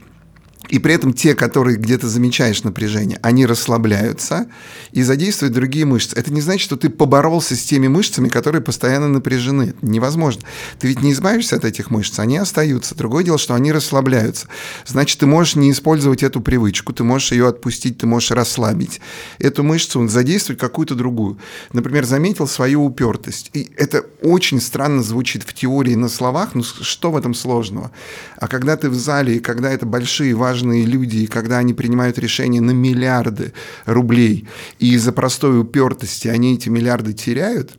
[0.70, 4.46] И при этом те, которые где-то замечаешь напряжение, они расслабляются
[4.92, 6.16] и задействуют другие мышцы.
[6.16, 9.74] Это не значит, что ты поборолся с теми мышцами, которые постоянно напряжены.
[9.82, 10.42] невозможно.
[10.78, 12.94] Ты ведь не избавишься от этих мышц, они остаются.
[12.94, 14.46] Другое дело, что они расслабляются.
[14.86, 19.00] Значит, ты можешь не использовать эту привычку, ты можешь ее отпустить, ты можешь расслабить
[19.40, 21.38] эту мышцу, задействовать какую-то другую.
[21.72, 23.50] Например, заметил свою упертость.
[23.54, 27.90] И это очень странно звучит в теории на словах, ну что в этом сложного?
[28.36, 31.72] А когда ты в зале, и когда это большие важные важные люди, и когда они
[31.72, 33.52] принимают решения на миллиарды
[33.86, 34.46] рублей,
[34.78, 37.72] и из-за простой упертости они эти миллиарды теряют,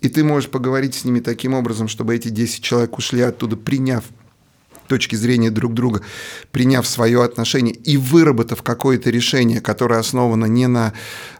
[0.00, 4.04] и ты можешь поговорить с ними таким образом, чтобы эти 10 человек ушли оттуда, приняв
[4.86, 6.02] точки зрения друг друга,
[6.52, 10.92] приняв свое отношение и выработав какое-то решение, которое основано не на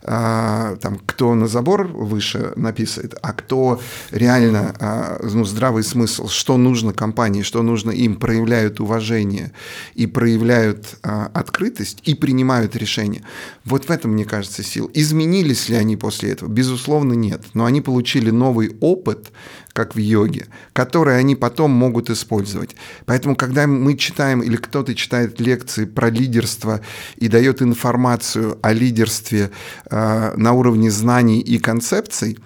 [0.03, 3.81] а, там, кто на забор выше написает, а кто
[4.11, 9.53] реально а, ну, здравый смысл, что нужно компании, что нужно им, проявляют уважение
[9.95, 13.23] и проявляют а, открытость и принимают решения.
[13.65, 14.89] Вот в этом, мне кажется, сила.
[14.95, 16.49] Изменились ли они после этого?
[16.49, 17.43] Безусловно, нет.
[17.55, 19.33] Но они получили новый опыт,
[19.77, 22.75] как в йоге, которые они потом могут использовать.
[23.05, 26.81] Поэтому, когда мы читаем или кто-то читает лекции про лидерство
[27.17, 29.51] и дает информацию о лидерстве
[29.91, 32.39] э, на уровне знаний и концепций,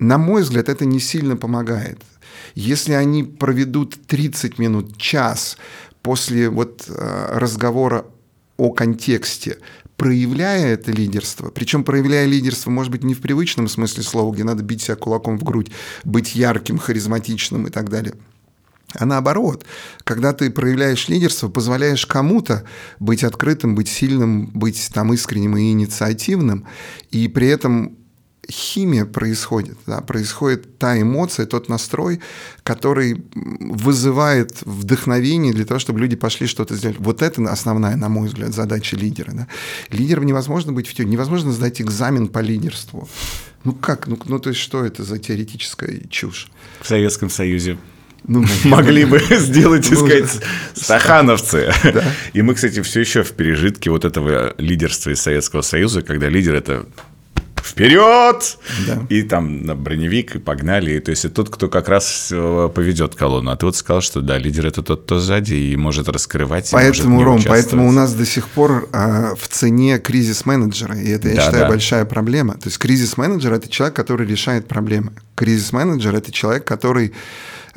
[0.00, 2.02] на мой взгляд, это не сильно помогает.
[2.56, 5.56] Если они проведут 30 минут, час
[6.02, 8.04] после вот э, разговора
[8.56, 9.58] о контексте,
[10.02, 14.64] проявляя это лидерство, причем проявляя лидерство, может быть, не в привычном смысле слова, где надо
[14.64, 15.70] бить себя кулаком в грудь,
[16.02, 18.14] быть ярким, харизматичным и так далее,
[18.94, 19.64] а наоборот,
[20.02, 22.64] когда ты проявляешь лидерство, позволяешь кому-то
[22.98, 26.66] быть открытым, быть сильным, быть там искренним и инициативным,
[27.12, 27.96] и при этом
[28.52, 32.20] химия происходит, да, происходит та эмоция, тот настрой,
[32.62, 36.98] который вызывает вдохновение для того, чтобы люди пошли что-то сделать.
[36.98, 39.32] Вот это основная, на мой взгляд, задача лидера.
[39.32, 39.48] Да.
[39.90, 43.08] Лидером невозможно быть в теории, невозможно сдать экзамен по лидерству.
[43.64, 44.06] Ну как?
[44.06, 46.48] Ну, ну то есть что это за теоретическая чушь?
[46.80, 47.78] В Советском Союзе
[48.24, 50.40] ну, могли бы сделать и сказать
[50.74, 51.72] стахановцы.
[51.82, 52.04] Да.
[52.34, 56.54] И мы, кстати, все еще в пережитке вот этого лидерства из Советского Союза, когда лидер
[56.54, 56.86] это
[57.64, 58.58] вперед!
[58.86, 59.06] Да.
[59.08, 60.98] И там на броневик, и погнали.
[61.00, 63.50] То есть, это тот, кто как раз э, поведет колонну.
[63.50, 66.68] А ты вот сказал, что да, лидер это тот, кто сзади и может раскрывать.
[66.72, 70.96] Поэтому, может Ром, поэтому у нас до сих пор а, в цене кризис менеджера.
[70.98, 71.68] И это, я да, считаю, да.
[71.68, 72.54] большая проблема.
[72.54, 75.12] То есть, кризис менеджер это человек, который решает проблемы.
[75.34, 77.12] Кризис менеджер это человек, который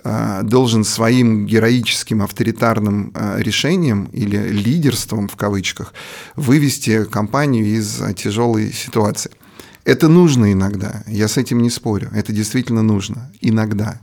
[0.03, 5.93] а, должен своим героическим авторитарным а, решением или лидерством в кавычках
[6.35, 9.31] вывести компанию из тяжелой ситуации.
[9.85, 14.01] Это нужно иногда, я с этим не спорю, это действительно нужно, иногда.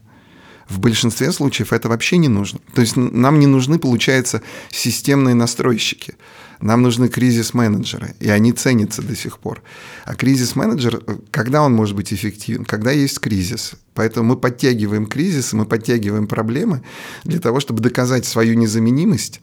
[0.69, 2.61] В большинстве случаев это вообще не нужно.
[2.73, 6.15] То есть нам не нужны, получается, системные настройщики.
[6.61, 9.61] Нам нужны кризис-менеджеры, и они ценятся до сих пор.
[10.05, 12.65] А кризис-менеджер, когда он может быть эффективен?
[12.65, 13.73] Когда есть кризис.
[13.95, 16.83] Поэтому мы подтягиваем кризисы, мы подтягиваем проблемы
[17.25, 19.41] для того, чтобы доказать свою незаменимость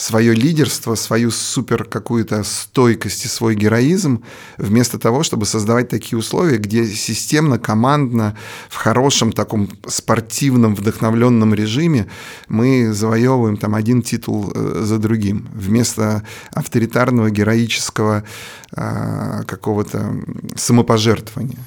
[0.00, 4.24] свое лидерство, свою супер какую-то стойкость и свой героизм,
[4.56, 8.34] вместо того, чтобы создавать такие условия, где системно, командно,
[8.70, 12.06] в хорошем таком спортивном, вдохновленном режиме
[12.48, 16.22] мы завоевываем там один титул э, за другим, вместо
[16.54, 18.24] авторитарного, героического
[18.72, 20.14] а, какого-то
[20.54, 21.58] самопожертвования.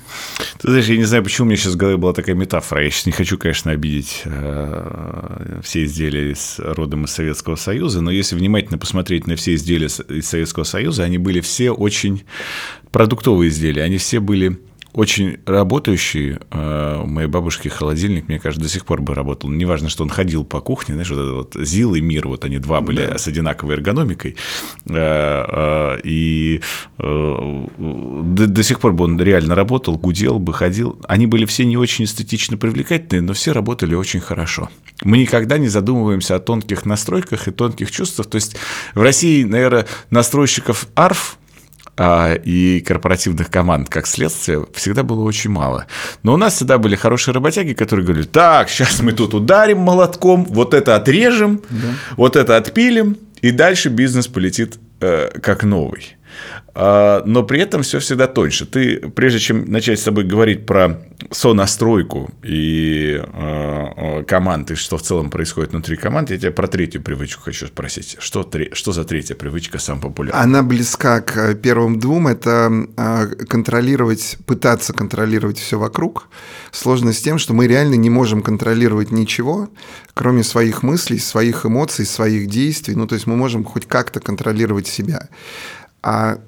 [0.60, 2.82] Ты знаешь, я не знаю, почему у меня сейчас в голове была такая метафора.
[2.82, 8.12] Я сейчас не хочу, конечно, обидеть э, все изделия с родом из Советского Союза, но
[8.12, 12.24] если внимательно посмотреть на все изделия из Советского Союза, они были все очень
[12.92, 14.60] продуктовые изделия, они все были
[14.94, 16.38] очень работающий.
[16.52, 19.50] Э, у моей бабушки холодильник, мне кажется, до сих пор бы работал.
[19.50, 22.60] Неважно, что он ходил по кухне, знаешь, вот это вот ЗИЛ и МИР, вот они
[22.60, 23.18] два были да.
[23.18, 24.36] с одинаковой эргономикой.
[24.88, 26.62] Э, э, и
[26.98, 31.00] до, до сих пор бы он реально работал, гудел бы, ходил.
[31.08, 34.70] Они были все не очень эстетично привлекательные, но все работали очень хорошо.
[35.04, 38.28] Мы никогда не задумываемся о тонких настройках и тонких чувствах.
[38.28, 38.56] То есть
[38.94, 41.43] в России, наверное, настройщиков арф а,
[41.98, 45.86] и корпоративных команд, как следствие, всегда было очень мало.
[46.24, 50.46] Но у нас всегда были хорошие работяги, которые говорили, так, сейчас мы тут ударим молотком,
[50.46, 51.88] вот это отрежем, да.
[52.18, 56.16] вот это отпилим, и дальше бизнес полетит э, как новый.
[56.76, 58.66] А, но при этом все всегда тоньше.
[58.66, 65.02] Ты, прежде чем начать с тобой говорить про сонастройку и э, команд, и что в
[65.02, 68.18] целом происходит внутри команд, я тебя про третью привычку хочу спросить.
[68.20, 70.44] Что, что за третья привычка самая популярная?
[70.44, 72.28] Она близка к первым двум.
[72.28, 72.88] Это
[73.48, 76.30] контролировать, пытаться контролировать все вокруг.
[76.72, 79.70] Сложность с тем, что мы реально не можем контролировать ничего,
[80.14, 82.96] кроме своих мыслей, своих эмоций, своих действий.
[82.96, 85.30] Ну, то есть мы можем хоть как-то контролировать себя.
[86.04, 86.40] А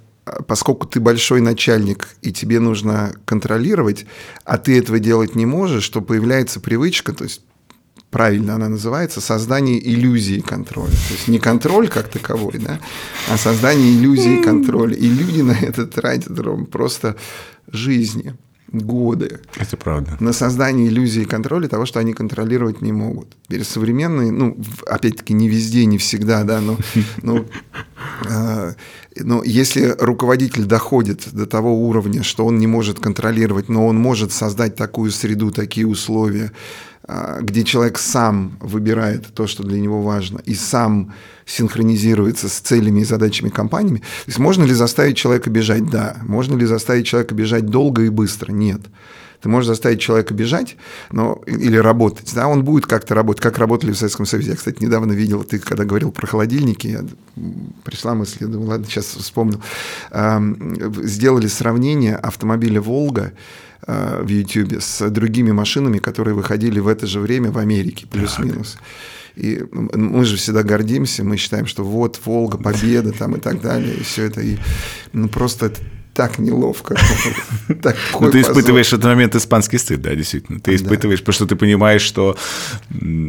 [0.47, 4.05] поскольку ты большой начальник, и тебе нужно контролировать,
[4.43, 7.41] а ты этого делать не можешь, то появляется привычка, то есть
[8.09, 10.91] правильно она называется, создание иллюзии контроля.
[10.91, 12.79] То есть не контроль как таковой, да,
[13.29, 14.95] а создание иллюзии контроля.
[14.95, 16.37] И люди на это тратят
[16.71, 17.17] просто
[17.67, 18.35] жизни
[18.71, 19.39] годы.
[19.57, 20.17] Это правда.
[20.19, 23.35] На создание иллюзии контроля того, что они контролировать не могут.
[23.47, 26.77] Теперь современные, ну, опять-таки, не везде, не всегда, да, но,
[27.21, 27.45] но,
[28.29, 28.73] э,
[29.17, 34.31] но если руководитель доходит до того уровня, что он не может контролировать, но он может
[34.31, 36.51] создать такую среду, такие условия,
[37.41, 41.13] где человек сам выбирает то, что для него важно, и сам
[41.45, 43.99] синхронизируется с целями и задачами компаниями.
[43.99, 45.89] То есть можно ли заставить человека бежать?
[45.89, 46.17] Да.
[46.23, 48.51] Можно ли заставить человека бежать долго и быстро?
[48.51, 48.81] Нет.
[49.45, 50.75] Ты можешь заставить человека бежать
[51.11, 52.33] но, или работать.
[52.33, 54.49] Да, он будет как-то работать, как работали в Советском Союзе.
[54.49, 57.05] Я, кстати, недавно видел, ты когда говорил про холодильники, я,
[57.83, 59.61] пришла мысль, я думаю, ладно, сейчас вспомнил.
[61.03, 63.33] Сделали сравнение автомобиля «Волга»,
[63.85, 68.79] а, в YouTube с другими машинами, которые выходили в это же время в Америке, плюс-минус.
[69.35, 73.93] И мы же всегда гордимся, мы считаем, что вот Волга, победа там и так далее,
[73.93, 74.41] и все это.
[74.41, 74.57] И
[75.13, 75.81] ну, просто это
[76.15, 76.95] так неловко.
[78.19, 80.59] Ну, ты испытываешь этот момент испанский стыд, да, действительно.
[80.59, 82.37] Ты испытываешь, потому что ты понимаешь, что...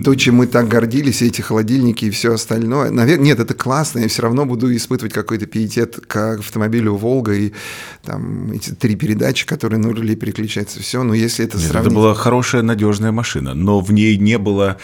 [0.04, 2.90] То, чем мы так гордились, эти холодильники и все остальное.
[2.90, 7.52] Наверное, нет, это классно, я все равно буду испытывать какой-то пиетет к автомобилю «Волга» и
[8.04, 11.02] там эти три передачи, которые на руле переключаются, все.
[11.02, 11.92] Но если это нет, сравнить...
[11.92, 14.78] это была хорошая, надежная машина, но в ней не было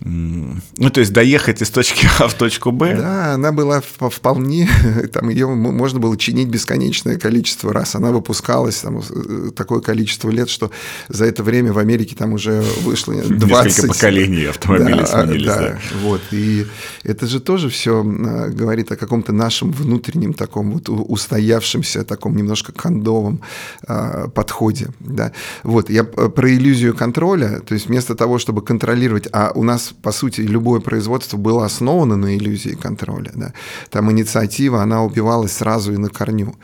[0.00, 2.96] ну, то есть доехать из точки А в точку Б.
[2.96, 4.68] Да, она была вполне,
[5.12, 10.30] там ее можно было чинить бесконечное количество количество раз она выпускалась, там, э, такое количество
[10.30, 10.70] лет, что
[11.08, 13.66] за это время в Америке там уже вышло 20...
[13.66, 15.46] Несколько поколений автомобилей да, сменились.
[15.46, 16.20] Да, да, вот.
[16.32, 16.66] И
[17.04, 22.72] это же тоже все э, говорит о каком-то нашем внутреннем таком вот устоявшемся, таком немножко
[22.72, 23.40] кондовом
[23.86, 24.88] а, подходе.
[25.00, 25.32] Да.
[25.62, 25.90] Вот.
[25.90, 30.42] Я про иллюзию контроля, то есть вместо того, чтобы контролировать, а у нас, по сути,
[30.42, 33.30] любое производство было основано на иллюзии контроля.
[33.34, 33.52] Да.
[33.90, 36.54] Там инициатива, она убивалась сразу и на корню.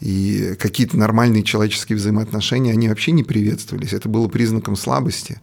[0.00, 3.92] И какие-то нормальные человеческие взаимоотношения, они вообще не приветствовались.
[3.92, 5.40] Это было признаком слабости.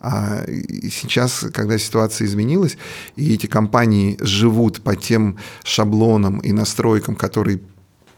[0.00, 0.44] А
[0.90, 2.76] сейчас, когда ситуация изменилась,
[3.16, 7.60] и эти компании живут по тем шаблонам и настройкам, которые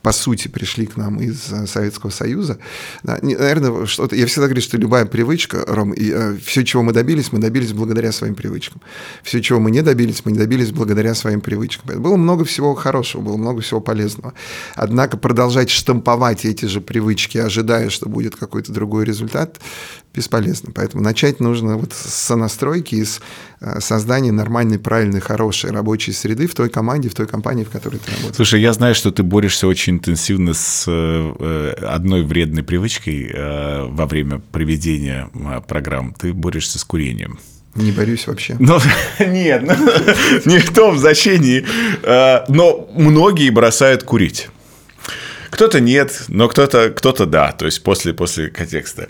[0.07, 2.59] по сути, пришли к нам из э, Советского Союза.
[3.03, 4.15] Да, наверное, что-то...
[4.15, 7.73] Я всегда говорю, что любая привычка, Ром, и э, все, чего мы добились, мы добились
[7.73, 8.81] благодаря своим привычкам.
[9.25, 12.01] Все, чего мы не добились, мы не добились благодаря своим привычкам.
[12.01, 14.33] Было много всего хорошего, было много всего полезного.
[14.77, 19.59] Однако продолжать штамповать эти же привычки, ожидая, что будет какой-то другой результат,
[20.17, 20.73] бесполезно.
[20.75, 23.21] Поэтому начать нужно вот с сонастройки и с
[23.61, 27.99] э, создания нормальной, правильной, хорошей рабочей среды в той команде, в той компании, в которой
[27.99, 28.37] ты работаешь.
[28.37, 34.07] Слушай, я знаю, что ты борешься очень интенсивно с э, одной вредной привычкой э, во
[34.07, 35.31] время проведения
[35.69, 36.15] программ.
[36.19, 37.39] Ты борешься с курением.
[37.75, 38.57] Не борюсь вообще.
[38.59, 38.79] Ну,
[39.21, 39.75] нет, ну,
[40.51, 41.67] не в том значении.
[42.49, 44.49] Но многие бросают курить.
[45.57, 49.09] Кто-то нет, но кто-то кто да, то есть после, после контекста.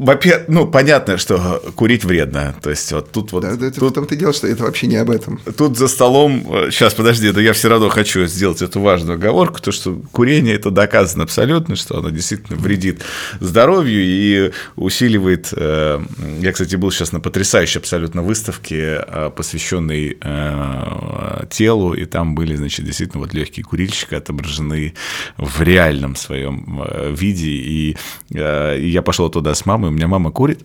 [0.00, 2.54] Во-первых, ну, понятно, что курить вредно.
[2.62, 3.42] То есть, вот тут вот...
[3.42, 5.38] Да, да тут, в том-то дело, что это вообще не об этом.
[5.58, 6.42] Тут за столом...
[6.70, 10.70] Сейчас, подожди, да я все равно хочу сделать эту важную оговорку, то, что курение– это
[10.70, 13.02] доказано абсолютно, что оно действительно вредит
[13.40, 15.52] здоровью и усиливает...
[15.54, 16.00] Э,
[16.40, 22.56] я, кстати, был сейчас на потрясающей абсолютно выставке, э, посвященной э, телу, и там были,
[22.56, 24.94] значит, действительно вот легкие курильщики отображены
[25.36, 26.82] в реальном своем
[27.12, 27.96] виде, и
[28.30, 30.60] я пошел туда с мамой, у меня мама курит.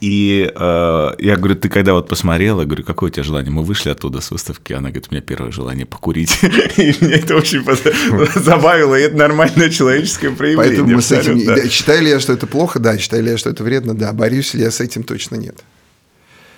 [0.00, 3.50] И э, я говорю, ты когда вот посмотрела, говорю, какое у тебя желание?
[3.50, 6.38] Мы вышли оттуда с выставки, она говорит, у меня первое желание покурить.
[6.76, 7.64] И меня это очень
[8.40, 10.76] забавило, и это нормальное человеческое проявление.
[10.76, 11.68] Поэтому мы с этим...
[11.68, 12.78] Считаю ли я, что это плохо?
[12.78, 12.96] Да.
[12.98, 13.94] Считаю ли я, что это вредно?
[13.94, 14.12] Да.
[14.12, 15.02] Борюсь ли я с этим?
[15.02, 15.64] Точно нет.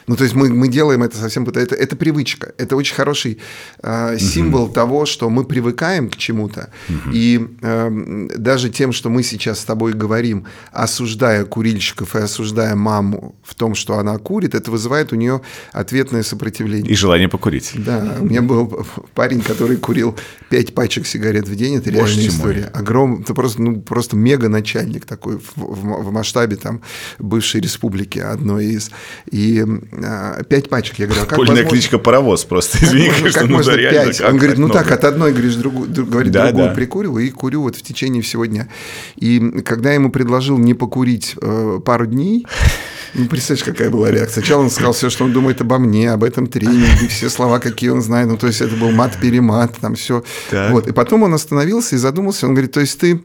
[0.06, 1.44] Ну, то есть мы, мы делаем это совсем...
[1.44, 2.52] Это, это привычка.
[2.58, 3.38] Это очень хороший
[3.82, 4.72] э, символ угу.
[4.72, 6.70] того, что мы привыкаем к чему-то.
[6.88, 7.10] Угу.
[7.12, 13.34] И э, даже тем, что мы сейчас с тобой говорим, осуждая курильщиков и осуждая маму
[13.44, 15.40] в том, что она курит, это вызывает у нее
[15.72, 16.90] ответное сопротивление.
[16.90, 17.72] И желание покурить.
[17.74, 18.16] Да.
[18.20, 20.16] У меня был парень, который курил
[20.50, 21.76] 5 пачек сигарет в день.
[21.76, 22.64] Это Боже реальная история.
[22.74, 26.82] Огромный, это просто, ну, просто мега начальник такой в, в, в масштабе там
[27.18, 28.90] бывшей республики одной из.
[29.30, 29.64] И
[30.48, 30.98] пять пачек.
[30.98, 31.70] Я говорю, а как Польная возможно?
[31.70, 34.18] кличка паровоз просто, извини, как, конечно, как ну, можно реально, пять?
[34.18, 34.80] Как, Он говорит, ну много.
[34.80, 36.74] так, от одной, говоришь, другу, говорит, да, другую да.
[36.74, 38.68] прикуриваю и курю вот в течение всего дня.
[39.16, 42.46] И когда я ему предложил не покурить э, пару дней,
[43.14, 44.42] ну, представляешь, какая была реакция.
[44.42, 47.90] Сначала он сказал все, что он думает обо мне, об этом тренинге, все слова, какие
[47.90, 48.28] он знает.
[48.28, 50.24] Ну, то есть это был мат-перемат, там все.
[50.50, 50.86] Вот.
[50.86, 52.46] И потом он остановился и задумался.
[52.46, 53.22] Он говорит, то есть ты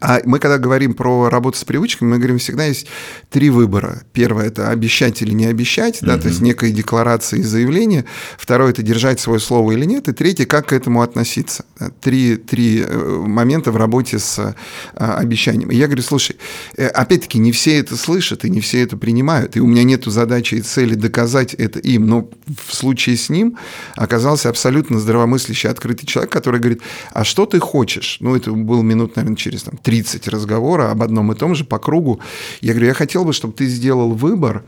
[0.00, 2.86] а мы, когда говорим про работу с привычками, мы говорим, всегда есть
[3.30, 4.02] три выбора.
[4.12, 8.04] Первое– это обещать или не обещать, да, то есть некая декларация и заявление.
[8.38, 10.08] Второе– это держать свое слово или нет.
[10.08, 11.64] И третье– как к этому относиться.
[12.00, 14.54] Три, три э, момента в работе с
[14.94, 15.70] а, обещанием.
[15.70, 16.36] И я говорю, слушай,
[16.76, 19.56] э, опять-таки, не все это слышат и не все это принимают.
[19.56, 22.06] И у меня нет задачи и цели доказать это им.
[22.06, 22.28] Но
[22.66, 23.56] в случае с ним
[23.94, 26.82] оказался абсолютно здравомыслящий, открытый человек, который говорит,
[27.12, 28.18] а что ты хочешь?
[28.20, 31.78] Ну, это был минут, наверное, через там, 30 разговора об одном и том же по
[31.78, 32.18] кругу.
[32.60, 34.64] Я говорю, я хотел бы, чтобы ты сделал выбор,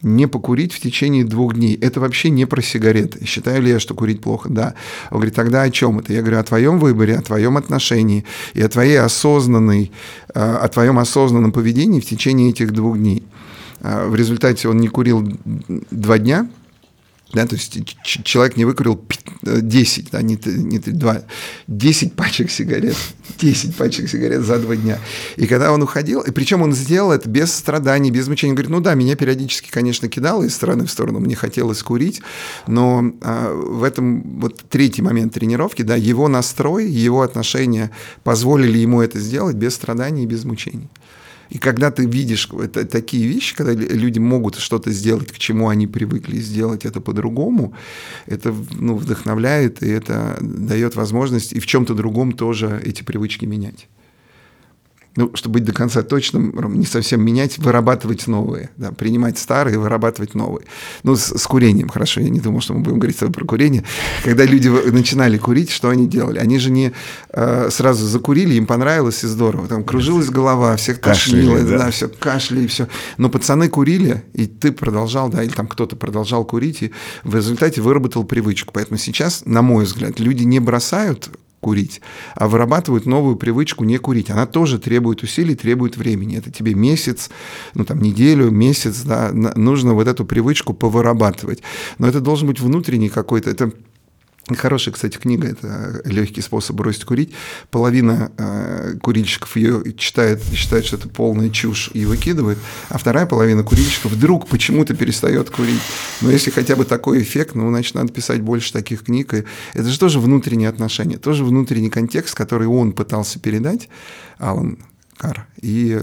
[0.00, 1.74] не покурить в течение двух дней.
[1.74, 3.26] Это вообще не про сигареты.
[3.26, 4.48] Считаю ли я, что курить плохо?
[4.48, 4.74] Да.
[5.10, 6.14] Он говорит, тогда о чем это?
[6.14, 8.24] Я говорю, о твоем выборе, о твоем отношении
[8.54, 9.92] и о твоей осознанной,
[10.34, 13.22] э, о твоем осознанном поведении в течение этих двух дней.
[13.80, 15.30] Э, в результате он не курил
[15.90, 16.48] два дня,
[17.34, 19.04] да, то есть человек не выкурил
[19.42, 21.22] 10, да, не, не 2,
[21.66, 22.96] 10 пачек сигарет,
[23.40, 25.00] 10 пачек сигарет за два дня.
[25.36, 28.80] И когда он уходил, и причем он сделал это без страданий, без мучений, говорит, ну
[28.80, 32.22] да, меня периодически, конечно, кидало из стороны в сторону, мне хотелось курить,
[32.68, 37.90] но а, в этом вот третий момент тренировки, да, его настрой, его отношения
[38.22, 40.88] позволили ему это сделать без страданий и без мучений.
[41.54, 45.86] И когда ты видишь это, такие вещи, когда люди могут что-то сделать, к чему они
[45.86, 47.74] привыкли сделать это по-другому,
[48.26, 53.86] это ну, вдохновляет, и это дает возможность и в чем-то другом тоже эти привычки менять.
[55.16, 60.34] Ну, чтобы быть до конца точным, не совсем менять, вырабатывать новые, да, принимать старые, вырабатывать
[60.34, 60.66] новые.
[61.04, 63.44] Ну, с, с курением, хорошо, я не думал, что мы будем говорить с тобой про
[63.44, 63.84] курение.
[64.24, 66.38] Когда люди начинали курить, что они делали?
[66.38, 66.92] Они же не
[67.30, 69.68] э, сразу закурили, им понравилось и здорово.
[69.68, 72.88] Там кружилась голова, всех тошнило, да, да все, кашли и все.
[73.16, 76.92] Но пацаны курили, и ты продолжал, да, или там кто-то продолжал курить, и
[77.22, 78.72] в результате выработал привычку.
[78.74, 81.30] Поэтому сейчас, на мой взгляд, люди не бросают
[81.64, 82.02] курить,
[82.34, 84.28] а вырабатывают новую привычку не курить.
[84.28, 86.36] Она тоже требует усилий, требует времени.
[86.36, 87.30] Это тебе месяц,
[87.72, 91.62] ну там неделю, месяц, да, нужно вот эту привычку повырабатывать.
[91.96, 93.72] Но это должен быть внутренний какой-то, это
[94.58, 97.32] Хорошая, кстати, книга, это «Легкий способ бросить курить».
[97.70, 98.63] Половина э,
[99.00, 104.12] курильщиков ее читает и считает, что это полная чушь и выкидывает, а вторая половина курильщиков
[104.12, 105.80] вдруг почему-то перестает курить.
[106.20, 109.34] Но если хотя бы такой эффект, ну, значит, надо писать больше таких книг.
[109.34, 113.88] И это же тоже внутренние отношения, тоже внутренний контекст, который он пытался передать,
[114.38, 114.78] Алан
[115.16, 115.46] Кар.
[115.60, 115.98] И,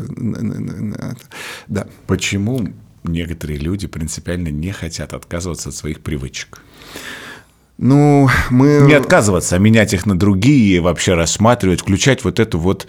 [1.67, 1.87] да.
[2.07, 2.73] Почему
[3.03, 6.61] некоторые люди принципиально не хотят отказываться от своих привычек?
[7.81, 8.83] Ну, мы...
[8.85, 12.85] Не отказываться, а менять их на другие, вообще рассматривать, включать вот эту вот,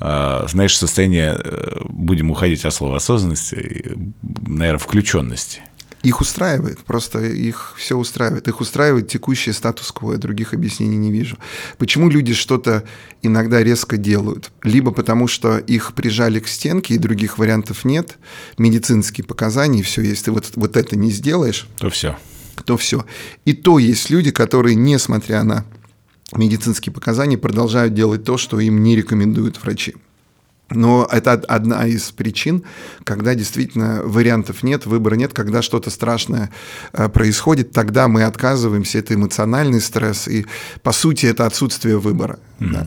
[0.00, 5.62] а, знаешь, состояние, э, будем уходить от слова осознанности, наверное, включенности.
[6.02, 8.48] Их устраивает, просто их все устраивает.
[8.48, 11.38] Их устраивает текущий статус-кво, я других объяснений не вижу.
[11.78, 12.82] Почему люди что-то
[13.22, 14.50] иногда резко делают?
[14.64, 18.18] Либо потому, что их прижали к стенке, и других вариантов нет,
[18.58, 21.68] медицинские показания, и все, если ты вот, вот это не сделаешь...
[21.78, 22.16] То все
[22.64, 23.04] то все.
[23.44, 25.64] И то есть люди, которые, несмотря на
[26.34, 29.94] медицинские показания, продолжают делать то, что им не рекомендуют врачи.
[30.74, 32.64] Но это одна из причин,
[33.04, 36.50] когда действительно вариантов нет, выбора нет, когда что-то страшное
[36.92, 40.46] э, происходит, тогда мы отказываемся, это эмоциональный стресс, и
[40.82, 42.38] по сути это отсутствие выбора.
[42.58, 42.86] Mm-hmm.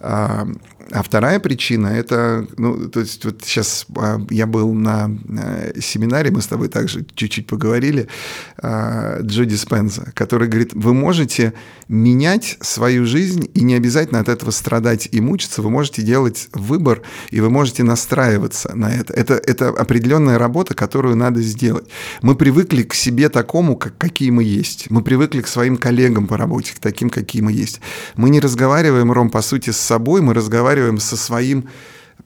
[0.00, 0.46] Да.
[0.90, 6.30] А, вторая причина это, ну, то есть вот сейчас а, я был на э, семинаре,
[6.30, 8.08] мы с тобой также чуть-чуть поговорили,
[8.56, 11.52] а, Джоди Спенза, который говорит, вы можете
[11.88, 17.02] менять свою жизнь и не обязательно от этого страдать и мучиться, вы можете делать выбор
[17.30, 19.12] и вы можете настраиваться на это.
[19.12, 21.88] Это, это определенная работа, которую надо сделать.
[22.22, 24.90] Мы привыкли к себе такому, как, какие мы есть.
[24.90, 27.80] Мы привыкли к своим коллегам по работе, к таким, какие мы есть.
[28.16, 31.68] Мы не разговариваем, Ром, по сути, с собой, мы разговариваем разговариваем со своим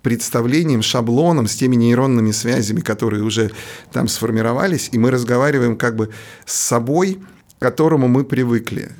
[0.02, 3.50] представлением, шаблоном, с теми нейронными связями, которые уже
[3.92, 6.10] там сформировались, и мы разговариваем как бы
[6.44, 7.18] с собой,
[7.58, 8.90] к которому мы привыкли.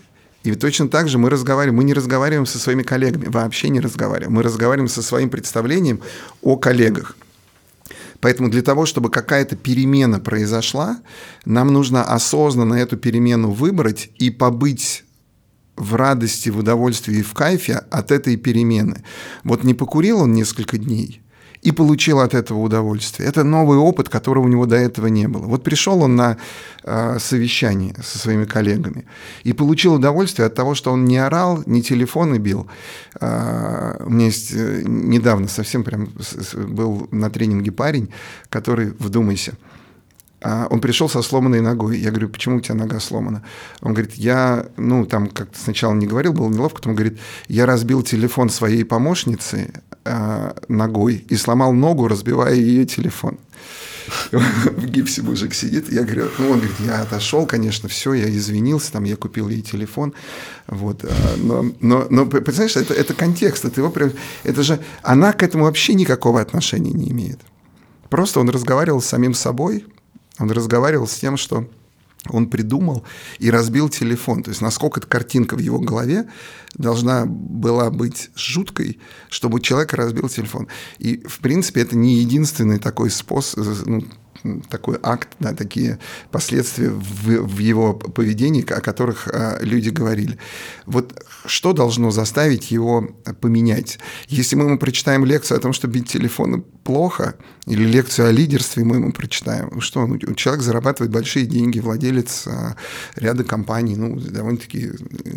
[0.45, 4.33] И точно так же мы разговариваем, мы не разговариваем со своими коллегами, вообще не разговариваем.
[4.33, 6.01] Мы разговариваем со своим представлением
[6.43, 7.17] о коллегах.
[8.21, 10.99] Поэтому для того, чтобы какая-то перемена произошла,
[11.45, 15.05] нам нужно осознанно эту перемену выбрать и побыть
[15.77, 19.03] в радости, в удовольствии и в кайфе от этой перемены.
[19.45, 21.23] Вот не покурил он несколько дней
[21.63, 23.29] и получил от этого удовольствие.
[23.29, 25.47] Это новый опыт, которого у него до этого не было.
[25.47, 26.37] Вот пришел он на
[26.83, 29.07] э, совещание со своими коллегами
[29.45, 32.67] и получил удовольствие от того, что он не орал, не телефоны бил.
[33.21, 36.11] Э, у меня есть э, недавно совсем прям
[36.55, 38.13] был на тренинге парень,
[38.49, 39.53] который, вдумайся,
[40.43, 41.99] он пришел со сломанной ногой.
[41.99, 43.43] Я говорю, почему у тебя нога сломана?
[43.81, 47.19] Он говорит, я, ну, там как-то сначала не говорил, было неловко, потом говорит,
[47.49, 49.73] я разбил телефон своей помощницы
[50.05, 53.39] э, ногой и сломал ногу, разбивая ее телефон.
[54.33, 58.93] В гипсе мужик сидит, я говорю, ну, он говорит, я отошел, конечно, все, я извинился,
[58.93, 60.13] там, я купил ей телефон,
[60.67, 61.05] вот,
[61.37, 63.95] но, но, но представляешь, это, это контекст, это его,
[64.43, 67.39] это же, она к этому вообще никакого отношения не имеет.
[68.11, 69.87] Просто он разговаривал с самим собой,
[70.39, 71.69] он разговаривал с тем, что
[72.29, 73.05] он придумал
[73.39, 74.43] и разбил телефон.
[74.43, 76.29] То есть насколько эта картинка в его голове
[76.75, 80.69] должна была быть жуткой, чтобы человек разбил телефон.
[80.99, 84.05] И, в принципе, это не единственный такой способ, ну,
[84.69, 85.99] такой акт, да, такие
[86.31, 90.39] последствия в, в его поведении, о которых а, люди говорили.
[90.87, 93.09] Вот что должно заставить его
[93.41, 93.99] поменять?
[94.29, 97.35] Если мы ему прочитаем лекцию о том, что бить телефоны плохо,
[97.67, 102.77] или лекцию о лидерстве мы ему прочитаем, что ну, человек зарабатывает большие деньги, владелец а,
[103.15, 104.91] ряда компаний, ну, довольно-таки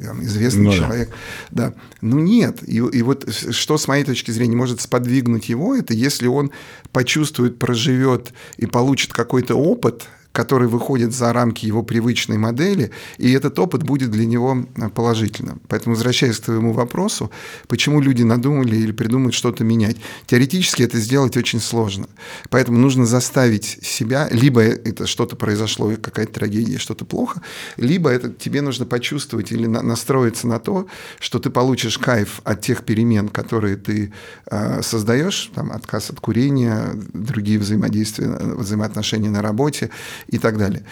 [0.04, 1.10] там, известный ну, человек.
[1.52, 1.70] Да.
[1.70, 1.74] да.
[2.02, 2.68] Ну нет.
[2.68, 6.52] И, и вот что, с моей точки зрения, может сподвигнуть его, это если он
[6.92, 13.58] почувствует, проживет и получит какой-то опыт, который выходит за рамки его привычной модели, и этот
[13.58, 15.62] опыт будет для него а, положительным.
[15.70, 17.32] Поэтому, возвращаясь к твоему вопросу,
[17.70, 19.96] почему люди надумали или придумают что-то менять.
[20.28, 22.08] Теоретически это сделать очень сложно.
[22.50, 27.42] Поэтому нужно заставить себя, либо это что-то произошло, какая-то трагедия, что-то плохо,
[27.78, 30.88] либо это тебе нужно почувствовать или на, настроиться на то,
[31.20, 34.12] что ты получишь кайф от тех перемен, которые ты
[34.52, 39.92] э, создаешь, там, отказ от курения, другие взаимодействия, взаимоотношения на работе
[40.36, 40.84] и так далее.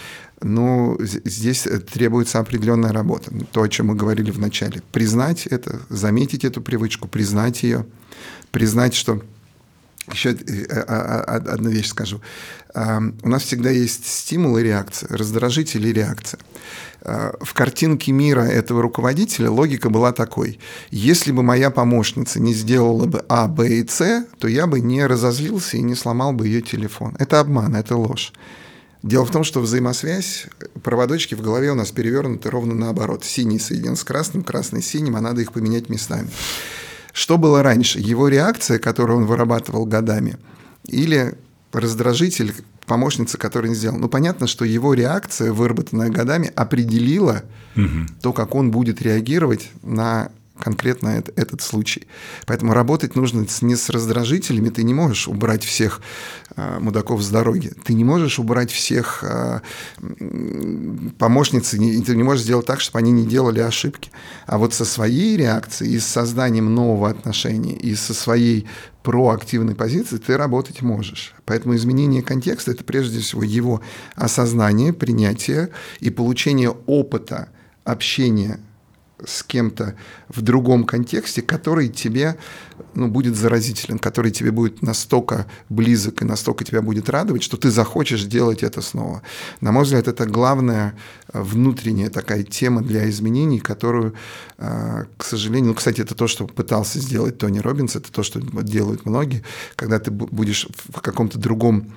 [0.42, 3.32] Но здесь требуется определенная работа.
[3.52, 4.82] То, о чем мы говорили в начале.
[4.92, 7.86] Признать это, заметить эту привычку, признать ее,
[8.52, 9.22] признать, что
[10.12, 12.22] еще э, а, а, одну вещь скажу.
[12.76, 16.40] У нас всегда есть стимул и реакция, раздражитель и реакция.
[17.02, 20.60] А, в картинке мира этого руководителя логика была такой.
[20.90, 25.06] Если бы моя помощница не сделала бы А, Б и С, то я бы не
[25.06, 27.16] разозлился и не сломал бы ее телефон.
[27.20, 28.34] Это обман, это ложь.
[29.04, 30.46] Дело в том, что взаимосвязь,
[30.82, 33.26] проводочки в голове у нас перевернуты ровно наоборот.
[33.26, 36.30] Синий соединен с красным, красный с синим, а надо их поменять местами.
[37.12, 38.00] Что было раньше?
[38.00, 40.38] Его реакция, которую он вырабатывал годами,
[40.86, 41.36] или
[41.74, 42.54] раздражитель
[42.86, 43.98] помощницы, который не сделал.
[43.98, 47.44] Ну, понятно, что его реакция, выработанная годами, определила
[47.76, 48.08] угу.
[48.22, 52.08] то, как он будет реагировать на конкретно это, этот случай.
[52.46, 56.02] Поэтому работать нужно не с раздражителями, ты не можешь убрать всех
[56.56, 59.62] э, мудаков с дороги, ты не можешь убрать всех э,
[61.18, 61.78] помощниц, ты
[62.16, 64.12] не можешь сделать так, чтобы они не делали ошибки.
[64.46, 68.68] А вот со своей реакцией и с созданием нового отношения, и со своей
[69.02, 71.34] проактивной позиции ты работать можешь.
[71.46, 73.82] Поэтому изменение контекста– это прежде всего его
[74.16, 77.50] осознание, принятие и получение опыта
[77.84, 78.60] общения
[79.26, 79.96] с кем-то
[80.30, 82.38] в другом контексте, который тебе
[82.94, 87.72] ну, будет заразителен, который тебе будет настолько близок и настолько тебя будет радовать, что ты
[87.72, 89.22] захочешь делать это снова.
[89.62, 90.96] На мой взгляд, это главная
[91.32, 94.14] э, внутренняя такая тема для изменений, которую,
[94.58, 98.40] э, к сожалению, ну, кстати, это то, что пытался сделать Тони Робинс, это то, что
[98.40, 99.44] делают многие,
[99.76, 101.94] когда ты будешь в каком-то другом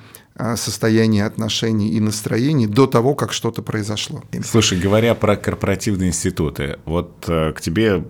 [0.56, 4.22] состояние отношений и настроений до того, как что-то произошло.
[4.44, 8.04] Слушай, говоря про корпоративные институты, вот э, к тебе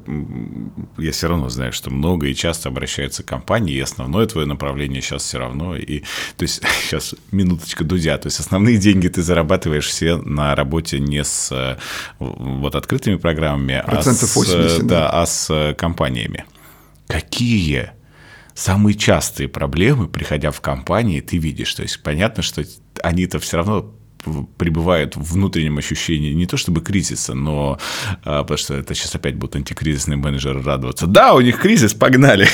[0.99, 5.23] я все равно знаю, что много и часто обращаются компании, и основное твое направление сейчас
[5.23, 6.01] все равно, и
[6.37, 11.25] то есть сейчас минуточка Дудя, то есть основные деньги ты зарабатываешь все на работе не
[11.25, 11.77] с э,
[12.19, 16.45] вот открытыми программами, а с, 80, да, да, а с компаниями.
[17.07, 17.93] Какие
[18.57, 21.75] самые частые проблемы, приходя в компании, ты видишь.
[21.75, 22.65] То есть понятно, что
[23.03, 23.95] они-то все равно
[24.57, 27.79] пребывают в внутреннем ощущении не то чтобы кризиса, но
[28.25, 31.07] а, потому что это сейчас опять будут антикризисные менеджеры радоваться.
[31.07, 32.49] Да, у них кризис, погнали.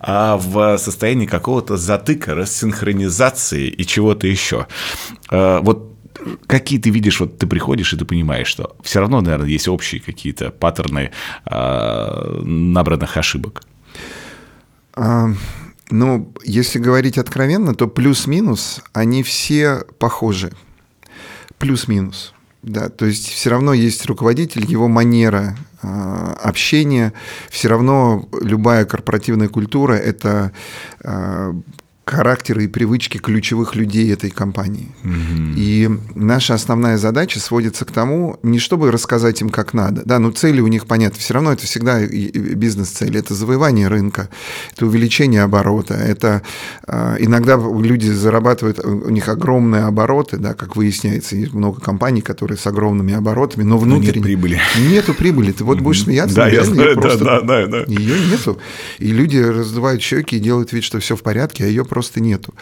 [0.00, 4.66] А в состоянии какого-то затыка, рассинхронизации и чего-то еще.
[5.30, 5.96] А, вот
[6.46, 10.00] какие ты видишь, вот ты приходишь и ты понимаешь, что все равно, наверное, есть общие
[10.00, 11.10] какие-то паттерны
[11.44, 13.62] а, набранных ошибок.
[14.94, 15.28] А,
[15.90, 20.52] ну, если говорить откровенно, то плюс-минус они все похожи.
[21.58, 22.32] Плюс-минус.
[22.62, 25.86] Да, то есть все равно есть руководитель, его манера э,
[26.42, 27.12] общения,
[27.48, 30.50] все равно любая корпоративная культура это
[31.04, 31.52] э,
[32.06, 34.86] характеры и привычки ключевых людей этой компании.
[35.02, 35.54] Mm-hmm.
[35.56, 40.02] И наша основная задача сводится к тому, не чтобы рассказать им, как надо.
[40.04, 41.18] Да, но цели у них понятны.
[41.18, 43.18] Все равно это всегда бизнес-цели.
[43.18, 44.28] Это завоевание рынка,
[44.72, 45.94] это увеличение оборота.
[45.94, 46.42] Это
[46.86, 52.56] э, иногда люди зарабатывают, у них огромные обороты, да, как выясняется, есть много компаний, которые
[52.56, 54.12] с огромными оборотами, но внутренне...
[54.12, 54.60] нет прибыли.
[54.78, 55.50] Нету прибыли.
[55.50, 57.24] Ты вот будешь смеяться, да, я знаю, просто...
[57.24, 57.84] да, да, да.
[57.88, 58.60] Ее нету.
[59.00, 62.54] И люди раздувают щеки и делают вид, что все в порядке, а ее просто нету.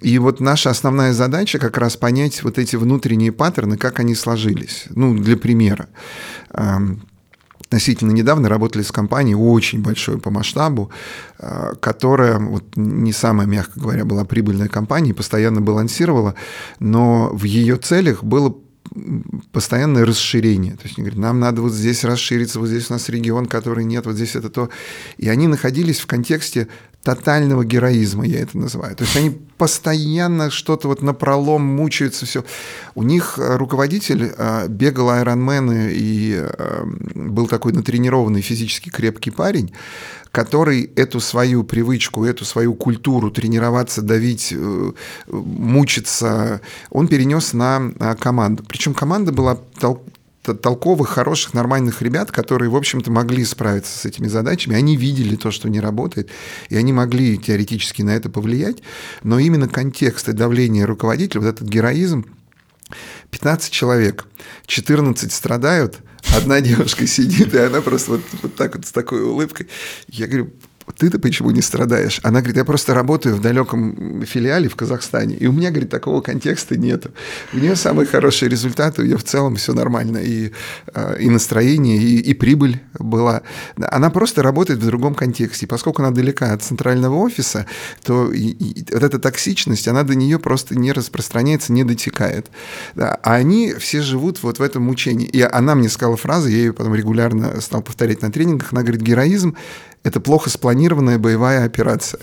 [0.00, 4.84] И вот наша основная задача как раз понять вот эти внутренние паттерны, как они сложились.
[4.90, 5.88] Ну, для примера
[7.72, 10.90] относительно недавно работали с компанией очень большой по масштабу,
[11.38, 16.34] а, которая, вот не самая, мягко говоря, была прибыльная компания, постоянно балансировала,
[16.80, 18.54] но в ее целях было
[19.52, 20.72] постоянное расширение.
[20.72, 23.84] То есть они говорят, нам надо вот здесь расшириться, вот здесь у нас регион, который
[23.84, 24.68] нет, вот здесь это то.
[25.18, 26.68] И они находились в контексте
[27.02, 28.94] тотального героизма, я это называю.
[28.94, 32.44] То есть они постоянно что-то вот напролом мучаются, все.
[32.94, 36.84] У них э, руководитель э, бегал айронмены и э,
[37.14, 39.72] был такой натренированный физически крепкий парень,
[40.32, 44.54] который эту свою привычку, эту свою культуру тренироваться, давить,
[45.28, 46.60] мучиться,
[46.90, 48.64] он перенес на команду.
[48.66, 49.58] Причем команда была
[50.42, 54.74] толковых, хороших, нормальных ребят, которые, в общем-то, могли справиться с этими задачами.
[54.74, 56.30] Они видели то, что не работает,
[56.70, 58.82] и они могли теоретически на это повлиять.
[59.22, 62.24] Но именно контекст и давление руководителя, вот этот героизм,
[63.30, 64.26] 15 человек,
[64.66, 65.98] 14 страдают,
[66.36, 69.68] одна девушка сидит, и она просто вот, вот так вот с такой улыбкой.
[70.08, 70.52] Я говорю,
[70.96, 72.20] ты-то почему не страдаешь?
[72.22, 76.20] Она говорит, я просто работаю в далеком филиале в Казахстане, и у меня, говорит, такого
[76.20, 77.06] контекста нет.
[77.52, 80.52] У нее самые хорошие результаты, у нее в целом все нормально, и,
[80.94, 83.42] э, и настроение, и, и прибыль была.
[83.76, 85.66] Она просто работает в другом контексте.
[85.66, 87.66] Поскольку она далека от центрального офиса,
[88.02, 92.50] то и, и вот эта токсичность, она до нее просто не распространяется, не дотекает.
[92.94, 93.18] Да.
[93.22, 95.26] А они все живут вот в этом мучении.
[95.26, 99.02] И она мне сказала фразу, я ее потом регулярно стал повторять на тренингах, она говорит,
[99.02, 99.56] героизм
[100.02, 102.20] это плохо спланированная боевая операция.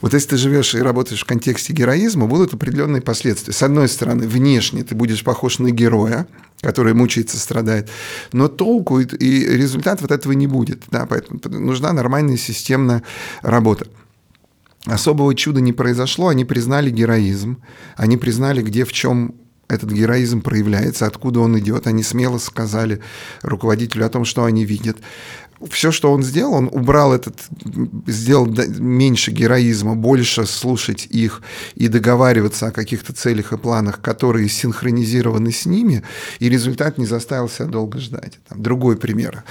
[0.00, 3.52] Вот если ты живешь и работаешь в контексте героизма, будут определенные последствия.
[3.52, 6.26] С одной стороны, внешне ты будешь похож на героя,
[6.60, 7.88] который мучается, страдает,
[8.32, 10.82] но толку и, и результат вот этого не будет.
[10.90, 13.02] Да, поэтому нужна нормальная системная
[13.42, 13.86] работа.
[14.86, 17.62] Особого чуда не произошло, они признали героизм,
[17.96, 19.36] они признали, где в чем
[19.72, 21.86] этот героизм проявляется, откуда он идет.
[21.86, 23.00] Они смело сказали
[23.42, 24.98] руководителю о том, что они видят
[25.70, 27.40] все, что он сделал, он убрал этот,
[28.06, 31.42] сделал меньше героизма, больше слушать их
[31.74, 36.02] и договариваться о каких-то целях и планах, которые синхронизированы с ними,
[36.38, 38.38] и результат не заставил себя долго ждать.
[38.48, 39.44] Там, другой пример.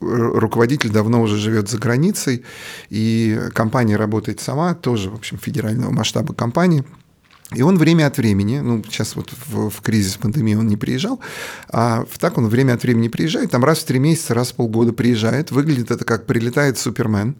[0.00, 2.44] Руководитель давно уже живет за границей,
[2.90, 6.84] и компания работает сама, тоже, в общем, федерального масштаба компании–
[7.54, 11.20] и он время от времени, ну, сейчас вот в, в кризис пандемии он не приезжал,
[11.68, 14.92] а так он время от времени приезжает, там раз в три месяца, раз в полгода
[14.92, 15.52] приезжает.
[15.52, 17.36] Выглядит это как прилетает Супермен,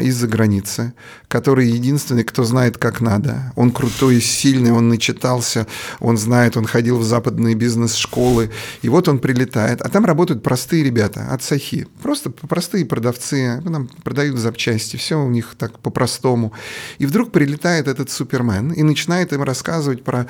[0.00, 0.92] из-за границы,
[1.28, 3.52] который единственный, кто знает, как надо.
[3.56, 5.66] Он крутой, сильный, он начитался,
[6.00, 8.50] он знает, он ходил в западные бизнес-школы.
[8.82, 9.80] И вот он прилетает.
[9.80, 11.86] А там работают простые ребята от Сахи.
[12.02, 16.52] Просто простые продавцы, там продают запчасти, все у них так по-простому.
[16.98, 20.26] И вдруг прилетает этот Супермен и начинает им рассказывать про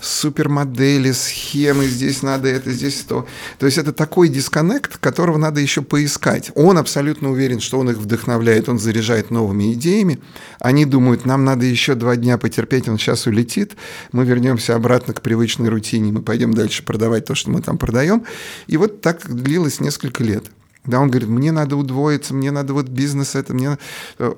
[0.00, 3.26] супермодели, схемы, здесь надо это, здесь то.
[3.58, 6.50] То есть это такой дисконнект, которого надо еще поискать.
[6.54, 10.18] Он абсолютно уверен, что он их вдохновляет, он заряжает новыми идеями.
[10.58, 13.76] Они думают, нам надо еще два дня потерпеть, он сейчас улетит,
[14.12, 18.24] мы вернемся обратно к привычной рутине, мы пойдем дальше продавать то, что мы там продаем.
[18.66, 20.44] И вот так длилось несколько лет.
[20.86, 23.76] Да, он говорит, мне надо удвоиться, мне надо вот бизнес это, мне...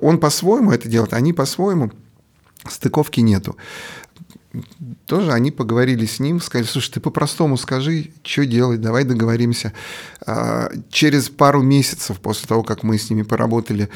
[0.01, 1.91] Он по-своему это делает, они по-своему.
[2.67, 3.55] Стыковки нету
[5.05, 9.73] тоже они поговорили с ним, сказали, слушай, ты по-простому скажи, что делать, давай договоримся.
[10.25, 13.89] А, через пару месяцев после того, как мы с ними поработали,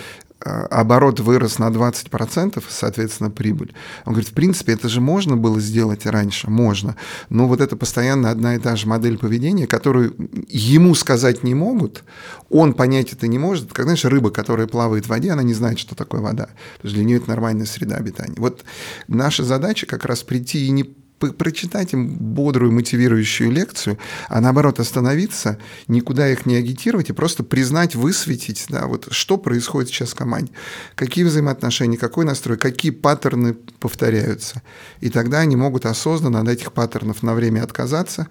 [0.46, 3.74] оборот вырос на 20%, соответственно, прибыль.
[4.06, 6.96] Он говорит, в принципе, это же можно было сделать раньше, можно,
[7.30, 10.16] но вот это постоянно одна и та же модель поведения, которую
[10.48, 12.04] ему сказать не могут,
[12.50, 15.80] он понять это не может, как, знаешь, рыба, которая плавает в воде, она не знает,
[15.80, 18.36] что такое вода, то есть для нее это нормальная среда обитания.
[18.38, 18.64] Вот
[19.08, 23.98] наша задача как раз прийти и не прочитать им бодрую, мотивирующую лекцию,
[24.28, 25.58] а наоборот остановиться,
[25.88, 30.52] никуда их не агитировать и просто признать, высветить, да, вот что происходит сейчас в команде,
[30.96, 34.62] какие взаимоотношения, какой настрой, какие паттерны повторяются.
[35.00, 38.28] И тогда они могут осознанно от этих паттернов на время отказаться,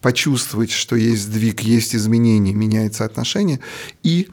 [0.00, 3.60] почувствовать, что есть сдвиг, есть изменения, меняется отношение
[4.02, 4.28] и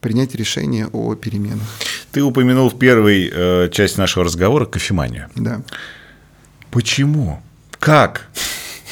[0.00, 1.66] принять решение о переменах.
[2.12, 5.28] Ты упомянул в первой э, части нашего разговора кофеманию.
[5.34, 5.62] Да.
[6.70, 7.42] Почему?
[7.78, 8.28] Как,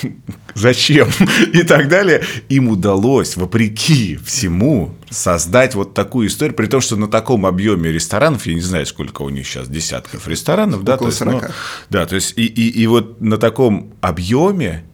[0.55, 1.09] зачем
[1.53, 7.09] и так далее, им удалось, вопреки всему, создать вот такую историю, при том, что на
[7.09, 11.07] таком объеме ресторанов, я не знаю, сколько у них сейчас десятков ресторанов, Около да, то
[11.07, 11.43] есть, 40.
[11.43, 11.49] ну,
[11.91, 14.85] да, то есть и, и, и вот на таком объеме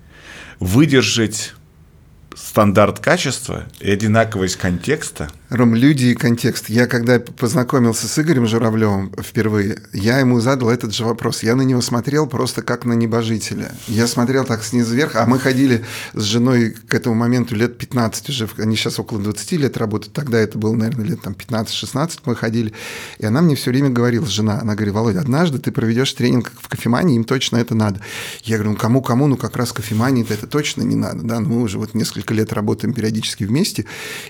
[0.58, 1.54] выдержать
[2.34, 6.68] стандарт качества и одинаковость контекста– Ром, люди и контекст.
[6.68, 11.42] Я когда познакомился с Игорем Журавлевым впервые, я ему задал этот же вопрос.
[11.42, 13.72] Я на него смотрел просто как на небожителя.
[13.88, 15.84] Я смотрел так снизу вверх, а мы ходили
[16.14, 20.38] с женой к этому моменту лет 15 уже, они сейчас около 20 лет работают, тогда
[20.38, 22.72] это было, наверное, лет там 15-16 мы ходили,
[23.18, 26.68] и она мне все время говорила, жена, она говорит, Володя, однажды ты проведешь тренинг в
[26.68, 28.00] кофемании, им точно это надо.
[28.44, 31.62] Я говорю, ну кому-кому, ну как раз кофемании это точно не надо, да, ну мы
[31.62, 33.86] уже вот несколько лет работаем периодически вместе,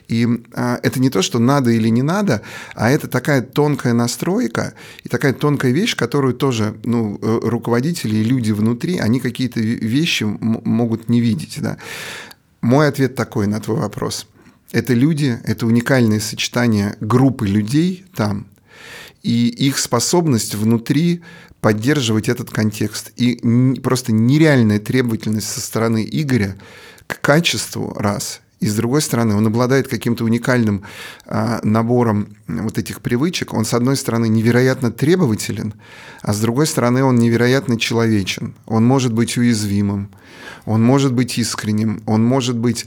[0.08, 2.42] и а, это не не то, что надо или не надо,
[2.74, 8.22] а это такая тонкая настройка и такая тонкая вещь, которую тоже ну, э, руководители и
[8.24, 11.58] люди внутри, они какие-то вещи могут не видеть.
[11.60, 11.78] Да.
[12.60, 14.28] Мой ответ такой на твой вопрос.
[14.70, 18.46] Это люди, это уникальное сочетание группы людей там,
[19.24, 21.22] и их способность внутри
[21.60, 23.10] поддерживать этот контекст.
[23.16, 23.34] И
[23.82, 26.56] просто нереальная требовательность со стороны Игоря
[27.08, 30.84] к качеству раз– и с другой стороны он обладает каким-то уникальным
[31.26, 33.54] а, набором вот этих привычек.
[33.54, 35.74] Он, с одной стороны, невероятно требователен,
[36.20, 38.54] а с другой стороны, он невероятно человечен.
[38.66, 40.10] Он может быть уязвимым,
[40.66, 42.84] он может быть искренним, он может быть,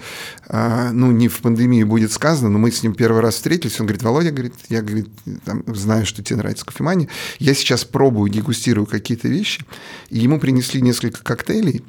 [0.48, 3.88] а, ну, не в пандемии будет сказано, но мы с ним первый раз встретились, он
[3.88, 5.10] говорит, Володя, говорит, я говорит,
[5.44, 7.10] там, знаю, что тебе нравится кофемания,
[7.40, 9.66] я сейчас пробую, дегустирую какие-то вещи,
[10.10, 11.84] и ему принесли несколько коктейлей,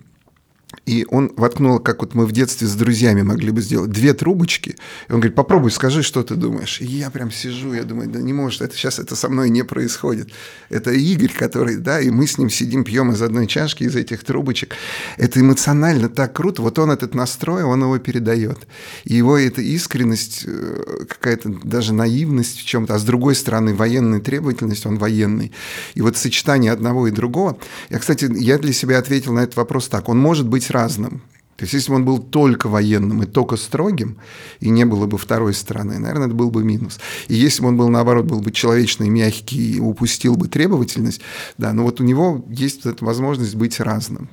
[0.87, 4.77] и он воткнул, как вот мы в детстве с друзьями могли бы сделать, две трубочки.
[5.09, 6.81] И он говорит, попробуй, скажи, что ты думаешь.
[6.81, 9.64] И я прям сижу, я думаю, да не может, это сейчас это со мной не
[9.64, 10.31] происходит.
[10.68, 14.25] Это Игорь, который, да, и мы с ним сидим, пьем из одной чашки, из этих
[14.25, 14.75] трубочек.
[15.16, 16.62] Это эмоционально так круто.
[16.62, 18.66] Вот он этот настрой, он его передает.
[19.05, 24.20] И его эта искренность, э, какая-то даже наивность в чем-то, а с другой стороны военная
[24.20, 25.53] требовательность, он военный.
[25.95, 27.59] И вот сочетание одного и другого.
[27.91, 30.09] Я, кстати, я для себя ответил на этот вопрос так.
[30.09, 31.22] Он может быть разным.
[31.56, 34.18] То есть, если бы он был только военным и только строгим,
[34.58, 36.98] и не было бы второй стороны, наверное, это был бы минус.
[37.28, 41.20] И если бы он был, наоборот, был бы человечный, мягкий, и упустил бы требовательность,
[41.56, 44.28] да, но вот у него есть эта возможность быть разным.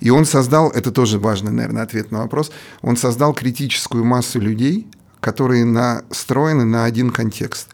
[0.00, 2.50] И он создал, это тоже важный, наверное, ответ на вопрос,
[2.80, 4.86] он создал критическую массу людей,
[5.20, 7.68] которые настроены на один контекст.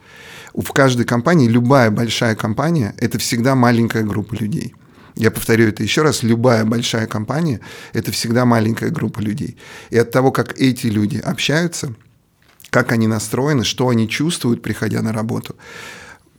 [0.55, 4.75] В каждой компании, любая большая компания, это всегда маленькая группа людей–
[5.15, 7.61] я повторю это еще раз, любая большая компания–
[7.93, 9.57] это всегда маленькая группа людей.
[9.91, 11.95] И от того, как эти люди общаются,
[12.71, 15.57] как они настроены, что они чувствуют, приходя на работу,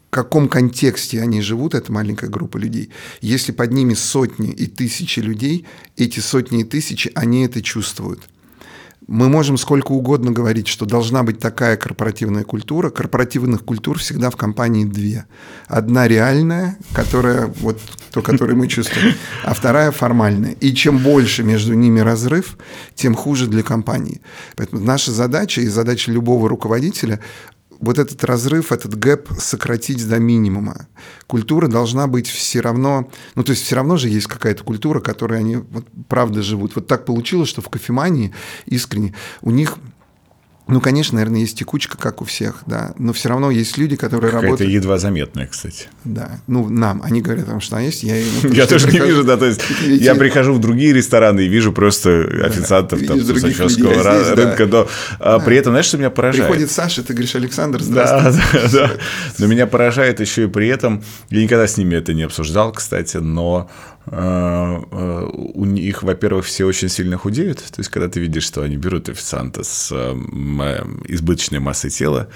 [0.08, 2.90] в каком контексте они живут, эта маленькая группа людей.
[3.22, 5.66] Если под ними сотни и тысячи людей,
[5.98, 8.22] эти сотни и тысячи, они это чувствуют.
[9.08, 12.90] Мы можем сколько угодно говорить, что должна быть такая корпоративная культура.
[12.90, 15.26] Корпоративных культур всегда в компании две.
[15.68, 17.80] Одна реальная, которая вот
[18.12, 20.52] то, которое мы чувствуем, а вторая формальная.
[20.52, 22.58] И чем больше между ними разрыв,
[22.96, 24.22] тем хуже для компании.
[24.56, 27.20] Поэтому наша задача и задача любого руководителя
[27.80, 30.88] вот этот разрыв, этот гэп сократить до минимума.
[31.28, 35.40] Культура должна быть все равно, ну то есть все равно же есть какая-то культура, которой
[35.40, 36.76] они вот, правда живут.
[36.76, 38.34] Вот так получилось, что в кофемании
[38.66, 39.78] искренне у них
[40.66, 42.94] ну, конечно, наверное, есть текучка, как у всех, да.
[42.98, 44.72] Но все равно есть люди, которые Какая-то работают.
[44.72, 45.88] едва заметная, кстати.
[46.06, 46.40] Да.
[46.48, 47.02] Ну, нам.
[47.04, 48.04] Они говорят, потому что она есть.
[48.04, 49.36] Я, ну, я тоже не вижу, да.
[49.36, 54.36] То есть я прихожу в другие рестораны и вижу просто официантов да, там Сачевского а
[54.36, 54.66] рынка.
[54.66, 54.88] Да.
[55.20, 56.50] Но при этом, знаешь, что меня поражает?
[56.50, 58.40] Приходит Саша, ты говоришь, Александр, здравствуйте.
[58.54, 58.94] Да, да, да.
[59.40, 63.18] Но меня поражает еще и при этом, я никогда с ними это не обсуждал, кстати,
[63.18, 63.70] но
[64.06, 67.60] у них, во-первых, все очень сильно худеют.
[67.60, 70.14] То есть, когда ты видишь, что они берут официанта с э,
[71.08, 72.28] избыточной массой тела,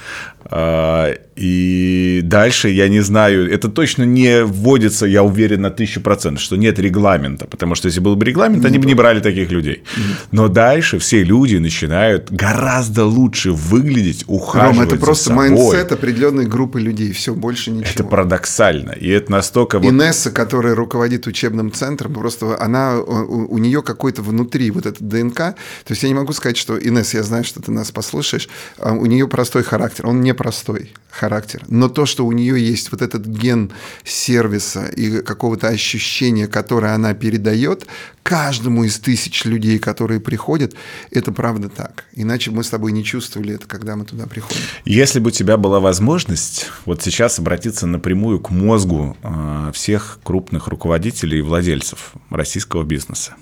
[0.50, 6.56] и дальше, я не знаю, это точно не вводится, я уверен, на тысячу процентов, что
[6.56, 9.84] нет регламента, потому что если был бы регламент, они бы не брали таких людей.
[10.32, 16.80] Но дальше все люди начинают гораздо лучше выглядеть, ухаживать Ром, это просто mindset определенной группы
[16.80, 17.92] людей, все, больше ничего.
[17.94, 19.80] Это парадоксально, и это настолько...
[19.80, 20.36] Инесса, вот...
[20.36, 25.36] которая руководит учебным учебным центром, просто она, у, у нее какой-то внутри вот этот ДНК,
[25.36, 25.56] то
[25.90, 29.06] есть я не могу сказать, что, Инесс, я знаю, что ты нас послушаешь, а у
[29.06, 33.26] нее простой характер, он не простой характер, но то, что у нее есть вот этот
[33.26, 33.72] ген
[34.04, 37.88] сервиса и какого-то ощущения, которое она передает
[38.28, 40.74] каждому из тысяч людей, которые приходят,
[41.12, 42.04] это правда так.
[42.14, 44.62] Иначе мы с тобой не чувствовали это, когда мы туда приходим.
[44.84, 50.68] Если бы у тебя была возможность вот сейчас обратиться напрямую к мозгу а, всех крупных
[50.68, 53.34] руководителей владельцев российского бизнеса.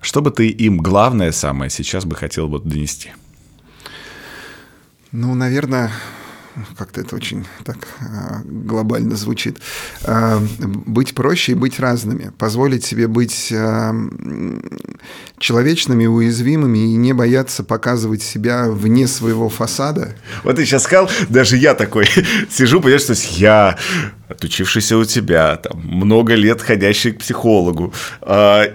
[0.00, 3.12] Что бы ты им главное самое сейчас бы хотел вот донести?
[5.12, 5.90] Ну, наверное,
[6.76, 9.58] как-то это очень так а, глобально звучит,
[10.04, 13.94] а, быть проще и быть разными, позволить себе быть а,
[15.38, 20.16] человечными, уязвимыми и не бояться показывать себя вне своего фасада.
[20.44, 22.06] Вот ты сейчас сказал, даже я такой
[22.50, 23.78] сижу, понимаешь, что я
[24.44, 27.92] отучившийся у тебя, там, много лет ходящий к психологу,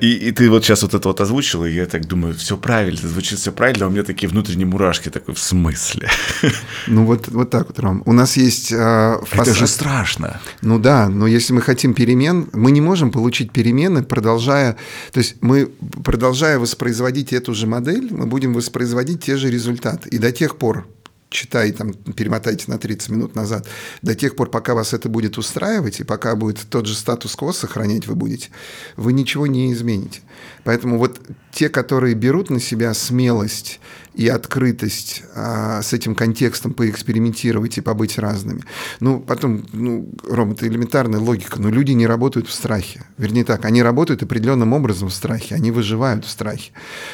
[0.02, 3.08] и, и ты вот сейчас вот это вот озвучил, и я так думаю, все правильно,
[3.08, 6.10] звучит все правильно, а у меня такие внутренние мурашки, такой, в смысле?
[6.88, 8.02] Ну вот, вот так вот, Ром.
[8.06, 8.72] У нас есть...
[8.72, 9.48] Э, фас...
[9.48, 10.40] Это же страшно.
[10.62, 14.76] Ну да, но если мы хотим перемен, мы не можем получить перемены, продолжая...
[15.12, 15.70] То есть мы,
[16.04, 20.10] продолжая воспроизводить эту же модель, мы будем воспроизводить те же результаты.
[20.10, 20.88] И до тех пор,
[21.30, 23.68] читай, там, перемотайте на 30 минут назад,
[24.02, 28.08] до тех пор, пока вас это будет устраивать, и пока будет тот же статус-кво сохранять
[28.08, 28.50] вы будете,
[28.98, 30.22] вы ничего не измените.
[30.64, 31.22] Поэтому вот
[31.52, 33.80] те, которые берут на себя смелость
[34.14, 38.64] и открытость а, с этим контекстом поэкспериментировать и побыть разными.
[39.00, 43.04] Ну, потом, ну, Ром, это элементарная логика, но люди не работают в страхе.
[43.18, 46.72] Вернее так, они работают определенным образом в страхе, они выживают в страхе.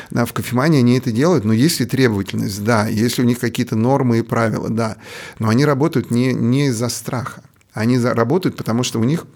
[0.09, 2.63] Да, в кофемании они это делают, но есть ли требовательность?
[2.63, 2.87] Да.
[2.87, 4.69] Есть ли у них какие-то нормы и правила?
[4.69, 4.97] Да.
[5.39, 7.43] Но они работают не, не из-за страха.
[7.73, 9.27] Они работают, потому что у них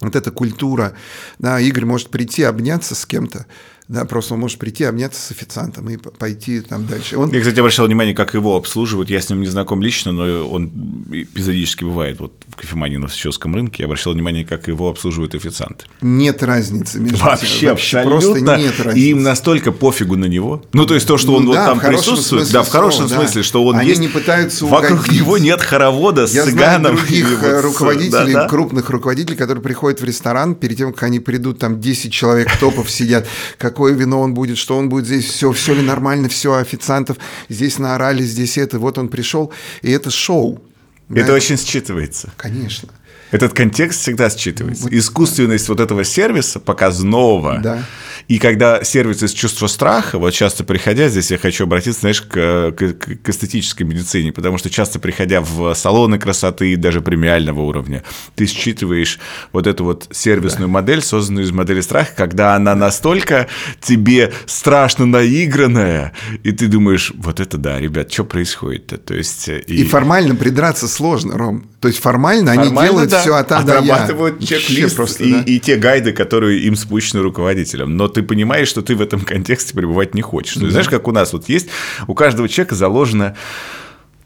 [0.00, 0.94] вот эта культура,
[1.38, 3.46] да, Игорь может прийти, обняться с кем-то,
[3.86, 7.18] да, просто он может прийти, обняться с официантом и пойти там дальше.
[7.18, 7.30] Он...
[7.30, 9.10] Я, кстати, обращал внимание, как его обслуживают.
[9.10, 10.70] Я с ним не знаком лично, но он
[11.12, 13.82] эпизодически бывает вот в кофемании на Всеческом рынке.
[13.82, 15.84] Я обращал внимание, как его обслуживают официанты.
[16.00, 18.98] Нет разницы между Вообще, Вообще просто нет разницы.
[18.98, 20.62] И им настолько пофигу на него.
[20.72, 23.24] Ну, то есть то, что он ну, вот да, там присутствует, да, в хорошем слова,
[23.24, 23.46] смысле, да.
[23.46, 24.00] что он Они есть.
[24.00, 25.20] не пытаются Вокруг угодить.
[25.20, 26.96] него нет хоровода с Я цыганом.
[26.96, 28.48] Знаю других вот, руководителей, да, да?
[28.48, 32.90] крупных руководителей, которые приходят в ресторан, перед тем, как они придут, там 10 человек топов
[32.90, 33.26] сидят,
[33.74, 37.16] какое вино он будет что он будет здесь, все, все ли нормально, все, официантов
[37.48, 39.52] здесь наорали, здесь это, вот он пришел,
[39.82, 40.62] и это шоу.
[41.10, 41.32] Это да?
[41.34, 42.30] очень считывается.
[42.36, 42.88] Конечно.
[43.32, 44.86] Этот контекст всегда считывается.
[44.90, 47.58] Искусственность вот этого сервиса показного.
[47.58, 47.84] Да.
[48.28, 52.72] И когда сервис из чувства страха, вот часто приходя, здесь я хочу обратиться, знаешь, к,
[52.72, 58.02] к, к эстетической медицине, потому что часто приходя в салоны красоты, даже премиального уровня,
[58.34, 59.18] ты считываешь
[59.52, 60.72] вот эту вот сервисную да.
[60.72, 63.48] модель, созданную из модели страха, когда она настолько
[63.80, 66.12] тебе страшно наигранная,
[66.42, 68.98] и ты думаешь, вот это да, ребят, что происходит-то?
[68.98, 69.60] То есть, и...
[69.66, 71.68] и формально придраться сложно, Ром.
[71.80, 74.46] То есть формально, формально они делают да, все от А до Отрабатывают я.
[74.46, 75.42] чек-лист просто, и, да.
[75.42, 77.96] и те гайды, которые им спущены руководителем.
[77.96, 80.56] Но ты понимаешь, что ты в этом контексте пребывать не хочешь.
[80.56, 80.70] Да.
[80.70, 81.68] знаешь, как у нас вот есть,
[82.06, 83.36] у каждого человека заложена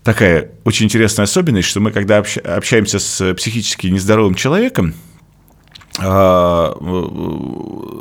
[0.03, 4.95] такая очень интересная особенность, что мы, когда общаемся с психически нездоровым человеком,
[5.99, 6.75] а,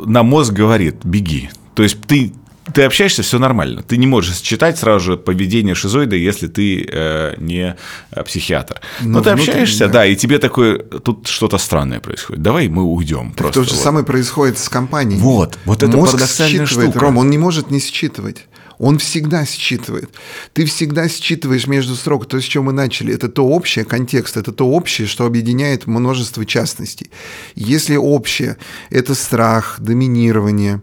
[0.06, 1.50] на мозг говорит «беги».
[1.74, 2.34] То есть ты
[2.74, 3.84] ты общаешься, все нормально.
[3.84, 7.76] Ты не можешь считать сразу же поведение шизоида, если ты э, не
[8.12, 8.82] э, психиатр.
[9.02, 9.94] Но, Но ты общаешься, да.
[9.94, 12.42] да, и тебе такое, тут что-то странное происходит.
[12.42, 13.62] Давай мы уйдем просто.
[13.62, 13.84] То же вот.
[13.84, 15.20] самое происходит с компанией.
[15.20, 17.00] Вот, вот это Мозг парадоксальная штука.
[17.00, 18.46] Ром, он не может не считывать.
[18.80, 20.10] Он всегда считывает.
[20.54, 22.28] Ты всегда считываешь между строк.
[22.28, 26.46] То, с чем мы начали, это то общее, контекст, это то общее, что объединяет множество
[26.46, 27.12] частностей.
[27.56, 28.58] Если общее–
[28.90, 30.82] это страх, доминирование,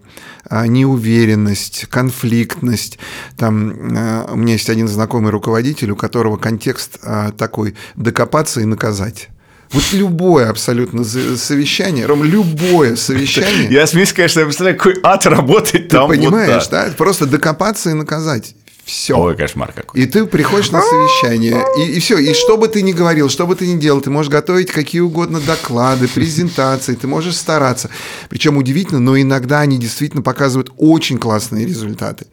[0.48, 2.98] а, неуверенность, конфликтность.
[3.36, 8.64] Там, а, у меня есть один знакомый руководитель, у которого контекст а, такой– докопаться и
[8.64, 9.28] наказать.
[9.74, 13.68] Вот любое абсолютно совещание, Ром, любое совещание.
[13.70, 16.08] Я смеюсь, конечно, я представляю, какой ад работать там.
[16.08, 16.88] Ты понимаешь, да?
[16.96, 18.54] Просто докопаться и наказать.
[18.84, 19.18] Все.
[19.18, 20.02] Ой, кошмар какой.
[20.02, 22.18] И ты приходишь на совещание, и, и все.
[22.18, 25.00] И что бы ты ни говорил, что бы ты ни делал, ты можешь готовить какие
[25.00, 27.88] угодно доклады, презентации, ты можешь стараться.
[28.28, 32.26] Причем удивительно, но иногда они действительно показывают очень классные результаты.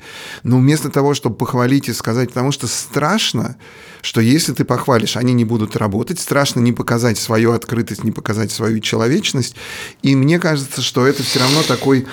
[0.43, 3.55] Но вместо того, чтобы похвалить и сказать, потому что страшно,
[4.01, 8.51] что если ты похвалишь, они не будут работать, страшно не показать свою открытость, не показать
[8.51, 9.55] свою человечность.
[10.01, 12.07] И мне кажется, что это все равно такой,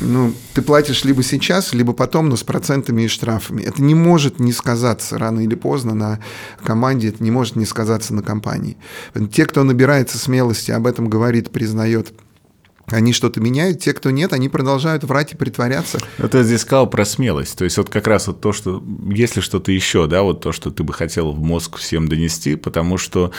[0.00, 3.62] ну, ты платишь либо сейчас, либо потом, но с процентами и штрафами.
[3.62, 6.20] Это не может не сказаться рано или поздно на
[6.62, 8.76] команде, это не может не сказаться на компании.
[9.32, 12.12] Те, кто набирается смелости, об этом говорит, признает,
[12.88, 15.98] они что-то меняют, те, кто нет, они продолжают врать и притворяться.
[16.18, 17.58] Я здесь сказал про смелость.
[17.58, 20.70] То есть вот как раз вот то, что если что-то еще, да, вот то, что
[20.70, 23.32] ты бы хотел в мозг всем донести, потому что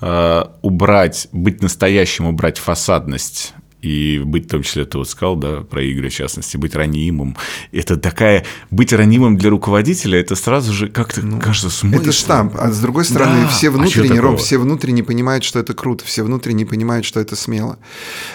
[0.00, 5.62] э, убрать, быть настоящим, убрать фасадность и быть, в том числе, ты вот сказал, да,
[5.62, 7.36] про игры, в частности, быть ранимым.
[7.72, 8.44] Это такая...
[8.70, 12.00] Быть ранимым для руководителя, это сразу же как-то ну, кажется смысл.
[12.00, 12.54] Это штамп.
[12.56, 13.48] А с другой стороны, да.
[13.48, 17.34] все внутренне, а Ром, все внутренне понимают, что это круто, все внутренне понимают, что это
[17.34, 17.78] смело.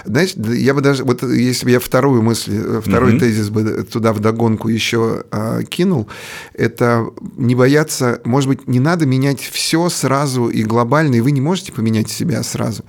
[0.04, 1.06] Знаешь, я бы даже...
[1.06, 3.20] Вот если бы я вторую мысль, э, второй угу.
[3.20, 6.10] тезис бы туда вдогонку еще а, кинул,
[6.54, 8.20] это не бояться...
[8.26, 12.43] Может быть, не надо менять все сразу и глобально, и вы не можете поменять себя
[12.43, 12.84] сразу,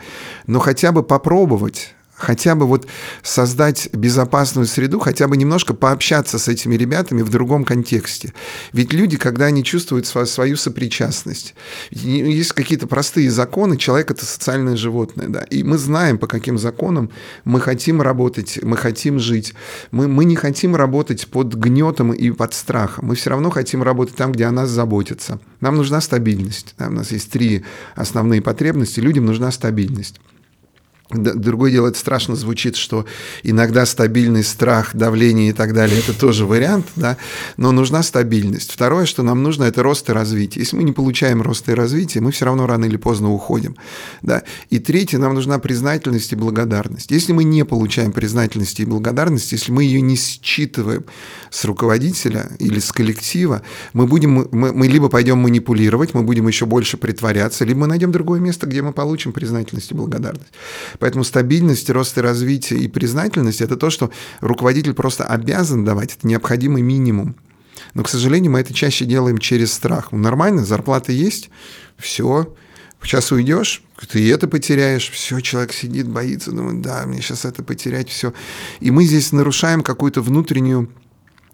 [0.49, 2.87] но хотя бы попробовать хотя бы вот
[3.23, 8.35] создать безопасную среду, хотя бы немножко пообщаться с этими ребятами в другом контексте.
[8.73, 11.55] Ведь люди, когда они чувствуют свою сопричастность,
[11.91, 17.11] есть какие-то простые законы, человек— это социальное животное, да, и мы знаем, по каким законам
[17.45, 19.55] мы хотим работать, мы хотим жить.
[19.93, 24.17] Мы, мы не хотим работать под гнетом и под страхом, мы все равно хотим работать
[24.17, 25.39] там, где о нас заботятся.
[25.61, 26.75] Нам нужна стабильность.
[26.79, 27.65] Да, у нас есть три
[27.95, 30.21] основные потребности, людям нужна стабильность.
[31.11, 33.07] Другое дело, это страшно звучит, что
[33.43, 37.17] иногда стабильность, страх, давление и так далее– это тоже вариант, да,
[37.57, 38.71] но нужна стабильность.
[38.71, 40.63] Второе, что нам нужно, это рост и развитие.
[40.63, 43.77] Если мы не получаем роста и развития, мы все равно рано или поздно уходим.
[44.21, 44.43] Да.
[44.69, 47.11] И третье, нам нужна признательность и благодарность.
[47.11, 51.07] Если мы не получаем признательности и благодарности, если мы ее не считываем
[51.51, 53.63] с руководителя или с коллектива,
[53.95, 58.13] мы, будем, мы, мы либо пойдем манипулировать, мы будем еще больше притворяться, либо мы найдем
[58.13, 60.53] другое место, где мы получим признательность и благодарность.
[60.99, 66.27] Поэтому стабильность, рост и развитие и признательность– это то, что руководитель просто обязан давать, это
[66.27, 67.37] необходимый минимум.
[67.95, 70.13] Но, к сожалению, мы это чаще делаем через страх.
[70.13, 71.51] Ну, нормально, зарплата есть,
[71.97, 72.55] все,
[73.03, 78.09] сейчас уйдешь, ты это потеряешь, все, человек сидит, боится, думает, да, мне сейчас это потерять,
[78.09, 78.33] все.
[78.81, 80.91] И мы здесь нарушаем какую-то внутреннюю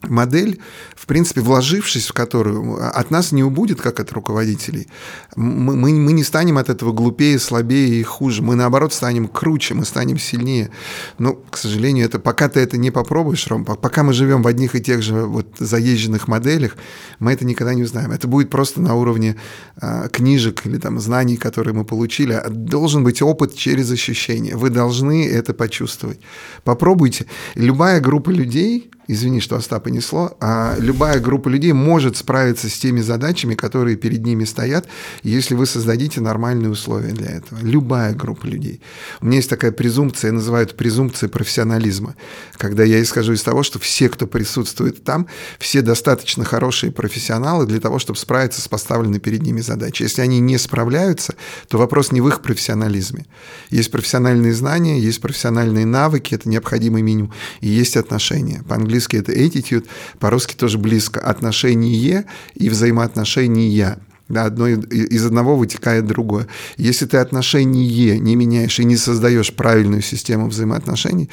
[0.08, 0.60] модель,
[0.96, 4.88] в принципе, вложившись в которую, от нас не убудет, как от руководителей.
[5.36, 8.42] Мы, мы, мы не станем от этого глупее, слабее и хуже.
[8.42, 10.70] Мы, наоборот, станем круче, мы станем сильнее.
[11.18, 14.74] Но, к сожалению, это, пока ты это не попробуешь, Ром, пока мы живем в одних
[14.74, 16.76] и тех же вот заезженных моделях,
[17.18, 18.12] мы это никогда не узнаем.
[18.12, 19.36] Это будет просто на уровне
[19.76, 22.32] а, книжек или там знаний, которые мы получили.
[22.32, 24.56] А должен быть опыт через ощущения.
[24.56, 26.20] Вы должны это почувствовать.
[26.64, 27.26] Попробуйте.
[27.54, 33.00] Любая группа людей, извини, что Остапа несло, а любая группа людей может справиться с теми
[33.00, 34.86] задачами, которые перед ними стоят,
[35.22, 37.60] если вы создадите нормальные условия для этого.
[37.60, 38.80] Любая группа людей.
[39.20, 42.16] У меня есть такая презумпция, я называю это презумпцией профессионализма,
[42.56, 45.26] когда я исхожу из того, что все, кто присутствует там,
[45.58, 50.04] все достаточно хорошие профессионалы для того, чтобы справиться с поставленной перед ними задачей.
[50.04, 51.34] Если они не справляются,
[51.68, 53.26] то вопрос не в их профессионализме.
[53.70, 58.62] Есть профессиональные знания, есть профессиональные навыки, это необходимый минимум, и есть отношения.
[58.68, 59.86] По-английски по-английски это attitude,
[60.20, 61.20] по-русски тоже близко.
[61.20, 63.98] Отношение и взаимоотношения.
[64.28, 66.46] Одно из одного вытекает другое.
[66.78, 71.28] Если ты отношение не меняешь и не создаешь правильную систему взаимоотношений,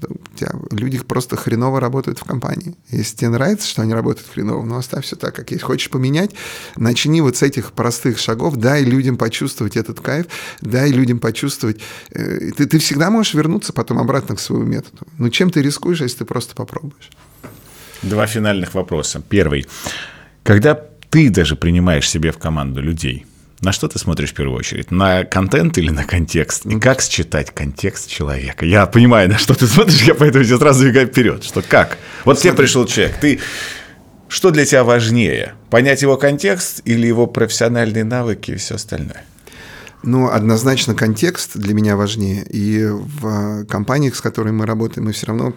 [0.00, 2.76] то у тебя люди просто хреново работают в компании.
[2.90, 5.64] Если тебе нравится, что они работают хреново, ну оставь все так, как есть.
[5.64, 6.30] Хочешь поменять,
[6.76, 10.26] начни вот с этих простых шагов, дай людям почувствовать этот кайф,
[10.60, 11.80] дай людям почувствовать.
[12.10, 14.98] Э, ты, ты всегда можешь вернуться потом обратно к своему методу.
[15.18, 17.10] Но чем ты рискуешь, если ты просто попробуешь?
[18.02, 19.20] Два финальных вопроса.
[19.28, 19.66] Первый.
[20.44, 20.80] Когда
[21.16, 23.24] ты даже принимаешь себе в команду людей,
[23.62, 24.90] на что ты смотришь в первую очередь?
[24.90, 26.66] На контент или на контекст?
[26.66, 28.66] И как считать контекст человека?
[28.66, 31.42] Я понимаю, на что ты смотришь, я поэтому тебе сразу бегаю вперед.
[31.42, 31.96] Что как?
[32.26, 33.40] Вот тебе пришел человек, ты...
[34.28, 35.54] Что для тебя важнее?
[35.70, 39.24] Понять его контекст или его профессиональные навыки и все остальное?
[40.02, 42.44] Ну, однозначно контекст для меня важнее.
[42.50, 45.54] И в компаниях, с которыми мы работаем, мы все равно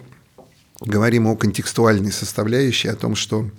[0.80, 3.50] говорим о контекстуальной составляющей, о том, что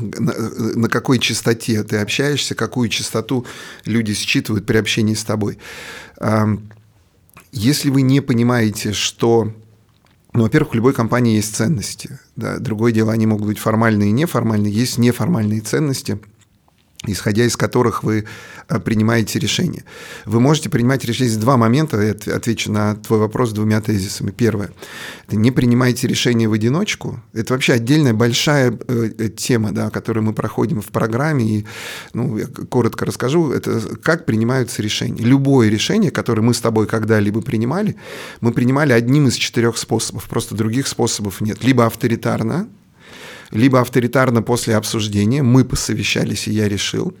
[0.00, 3.46] на, какой частоте ты общаешься, какую частоту
[3.84, 5.58] люди считывают при общении с тобой.
[7.52, 9.52] Если вы не понимаете, что
[10.34, 12.20] ну, во-первых, в любой компании есть ценности.
[12.36, 12.58] Да.
[12.58, 14.72] Другое дело, они могут быть формальные и неформальные.
[14.72, 16.20] Есть неформальные ценности–
[17.06, 18.24] исходя из которых вы
[18.68, 19.84] э, принимаете решение.
[20.24, 21.28] Вы можете принимать решение.
[21.30, 24.30] Есть два момента, я отвечу на твой вопрос двумя тезисами.
[24.30, 24.70] Первое.
[25.26, 27.20] Это не принимайте решение в одиночку.
[27.32, 31.58] Это вообще отдельная большая э, э, тема, да, которую мы проходим в программе.
[31.58, 31.66] И,
[32.14, 35.22] ну, я коротко расскажу, это как принимаются решения.
[35.22, 37.94] Любое решение, которое мы с тобой когда-либо принимали,
[38.40, 40.24] мы принимали одним из четырех способов.
[40.28, 41.62] Просто других способов нет.
[41.62, 42.68] Либо авторитарно,
[43.50, 47.14] либо авторитарно после обсуждения, мы посовещались, и я решил.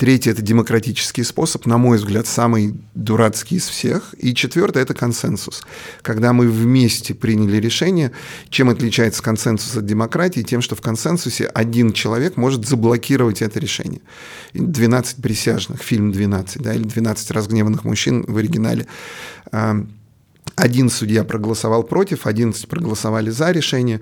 [0.00, 4.14] Третий– это демократический способ, на мой взгляд, самый дурацкий из всех.
[4.16, 5.62] И четвертый– это консенсус.
[6.00, 8.12] Когда мы вместе приняли решение,
[8.48, 10.40] чем отличается консенсус от демократии?
[10.40, 14.00] Тем, что в консенсусе один человек может заблокировать это решение.
[14.54, 18.86] 12 присяжных, фильм «12», да, или «12 разгневанных мужчин» в оригинале
[20.56, 24.00] один судья проголосовал против, 11 проголосовали за решение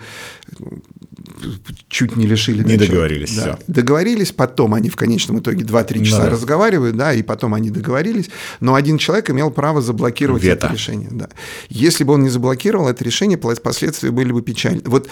[1.89, 2.63] чуть не лишили.
[2.63, 3.35] Не договорились.
[3.35, 3.43] Да.
[3.43, 3.59] Все.
[3.67, 6.31] Договорились, потом они в конечном итоге 2-3 часа да.
[6.31, 8.31] разговаривают, да, и потом они договорились,
[8.61, 10.67] но один человек имел право заблокировать Вето.
[10.67, 11.09] это решение.
[11.11, 11.29] Да.
[11.69, 14.83] Если бы он не заблокировал это решение, последствия были бы печальны.
[14.85, 15.09] Вот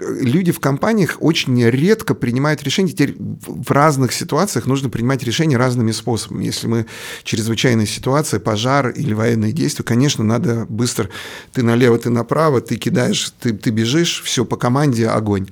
[0.00, 2.92] люди в компаниях очень редко принимают решения.
[2.92, 6.44] Теперь в разных ситуациях нужно принимать решения разными способами.
[6.44, 6.86] Если мы
[7.24, 11.08] чрезвычайная ситуация, пожар или военные действия, конечно, надо быстро
[11.52, 15.48] ты налево, ты направо, ты кидаешь, ты, ты бежишь, все по команде огонь.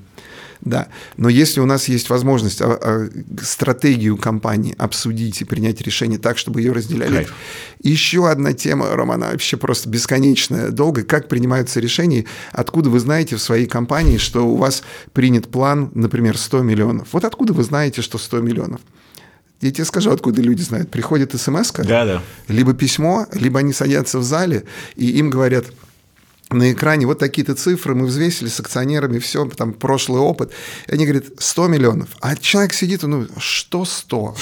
[0.61, 0.89] Да.
[1.17, 3.09] Но если у нас есть возможность а, а,
[3.43, 7.17] стратегию компании обсудить и принять решение так, чтобы ее разделяли.
[7.17, 7.35] Кайф.
[7.83, 11.03] Еще одна тема, Романа, вообще просто бесконечная, долго.
[11.03, 12.25] Как принимаются решения?
[12.53, 14.83] Откуда вы знаете в своей компании, что у вас
[15.13, 17.09] принят план, например, 100 миллионов?
[17.13, 18.81] Вот откуда вы знаете, что 100 миллионов?
[19.61, 20.91] Я тебе скажу, откуда люди знают.
[20.91, 22.23] Приходит смс да, да.
[22.49, 24.65] либо письмо, либо они садятся в зале,
[24.97, 25.67] и им говорят,
[26.57, 30.53] на экране вот такие-то цифры, мы взвесили с акционерами, все, там прошлый опыт.
[30.87, 32.09] И они говорят, 100 миллионов.
[32.21, 34.37] А человек сидит, ну, что 100?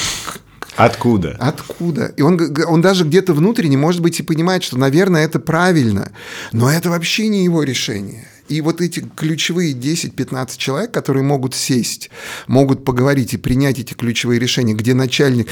[0.76, 1.36] Откуда?
[1.38, 2.06] Откуда?
[2.16, 6.10] И он, он даже где-то внутренне, может быть, и понимает, что, наверное, это правильно,
[6.52, 8.26] но это вообще не его решение.
[8.48, 12.10] И вот эти ключевые 10-15 человек, которые могут сесть,
[12.46, 15.48] могут поговорить и принять эти ключевые решения, где начальник...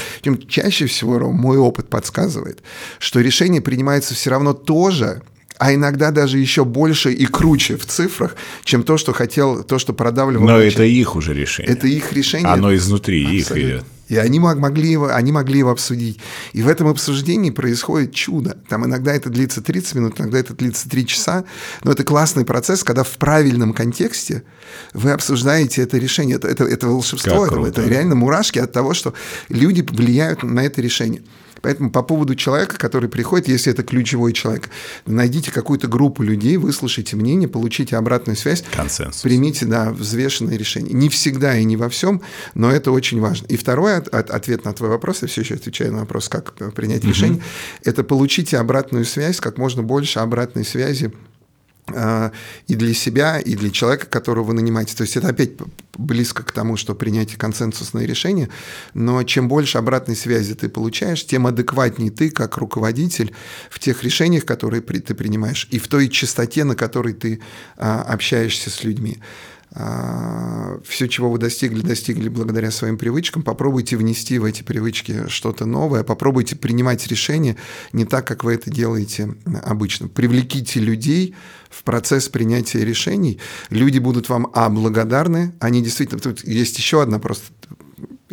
[0.47, 2.61] Чаще всего, Ром, мой опыт подсказывает,
[2.99, 5.23] что решение принимается все равно тоже
[5.57, 9.93] а иногда даже еще больше и круче в цифрах, чем то, что хотел, то, что
[9.93, 10.45] продавливал.
[10.45, 11.71] Но это их уже решение.
[11.71, 12.51] Это их решение.
[12.51, 13.53] Оно изнутри Абсолютно.
[13.53, 13.85] их идет.
[14.09, 16.19] И они могли, его, они могли его обсудить.
[16.51, 18.57] И в этом обсуждении происходит чудо.
[18.67, 21.45] Там иногда это длится 30 минут, иногда это длится 3 часа.
[21.83, 24.43] Но это классный процесс, когда в правильном контексте
[24.93, 26.35] вы обсуждаете это решение.
[26.35, 29.13] Это, это, это волшебство, это, это реально мурашки от того, что
[29.47, 31.23] люди влияют на это решение.
[31.63, 34.69] Поэтому по поводу человека, который приходит, если это ключевой человек,
[35.05, 38.65] найдите какую-то группу людей, выслушайте мнение, получите обратную связь.
[38.75, 39.21] Консенсус.
[39.21, 40.93] Примите, да, взвешенное решение.
[40.93, 42.21] Не всегда и не во всем,
[42.53, 43.45] но это очень важно.
[43.47, 46.53] И второй от, от, ответ на твой вопрос, я все еще отвечаю на вопрос, как
[46.73, 47.41] принять решение,
[47.83, 51.13] это получите обратную связь, как можно больше обратной связи
[51.87, 54.95] и для себя, и для человека, которого вы нанимаете.
[54.95, 55.51] То есть это опять
[55.97, 58.49] близко к тому, что принятие консенсусное решение,
[58.93, 63.33] но чем больше обратной связи ты получаешь, тем адекватнее ты как руководитель
[63.69, 67.41] в тех решениях, которые ты принимаешь, и в той частоте, на которой ты
[67.77, 69.19] а, общаешься с людьми.
[69.75, 73.41] А, все, чего вы достигли, достигли благодаря своим привычкам.
[73.41, 77.57] Попробуйте внести в эти привычки что-то новое, попробуйте принимать решения
[77.91, 80.07] не так, как вы это делаете обычно.
[80.07, 81.33] Привлеките людей
[81.71, 83.39] в процесс принятия решений.
[83.71, 86.21] Люди будут вам, а, благодарны, они действительно...
[86.21, 87.45] Тут есть еще одна просто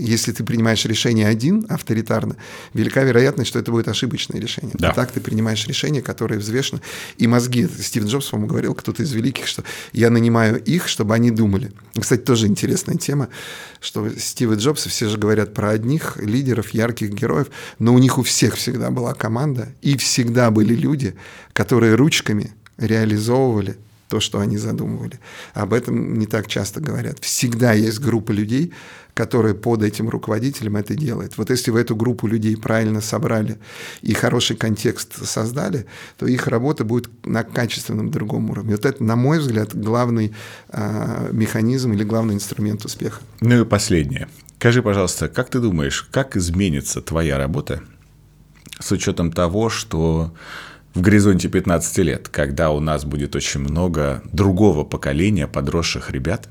[0.01, 2.37] если ты принимаешь решение один, авторитарно,
[2.75, 4.75] велика вероятность, что это будет ошибочное решение.
[4.79, 4.91] Да.
[4.91, 6.81] А так ты принимаешь решение, которое взвешено.
[7.19, 11.31] И мозги, Стив Джобс, по-моему, говорил, кто-то из великих, что я нанимаю их, чтобы они
[11.31, 11.73] думали.
[11.99, 13.29] Кстати, тоже интересная тема,
[13.81, 17.49] что Стива Джобса, все же говорят про одних лидеров, ярких героев,
[17.79, 21.15] но у них у всех всегда была команда, и всегда были люди,
[21.53, 23.77] которые ручками реализовывали
[24.11, 25.21] то, что они задумывали.
[25.55, 27.21] Об этом не так часто говорят.
[27.21, 28.73] Всегда есть группа людей,
[29.15, 31.39] которые под этим руководителем это делают.
[31.39, 33.59] Вот если вы эту группу людей правильно собрали
[34.03, 35.87] и хороший контекст создали,
[36.19, 38.73] то их работа будет на качественном другом уровне.
[38.73, 40.35] Вот это, на мой взгляд, главный
[40.71, 43.21] э, механизм или главный инструмент успеха.
[43.41, 44.29] Ну и последнее.
[44.59, 47.81] Скажи, пожалуйста, как ты думаешь, как изменится твоя работа
[48.81, 50.35] с учетом того, что
[50.95, 56.49] в горизонте 15 лет, когда у нас будет очень много другого поколения подросших ребят,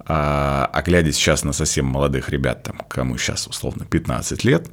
[0.00, 4.70] а, а глядя сейчас на совсем молодых ребят, там, кому сейчас условно 15 лет,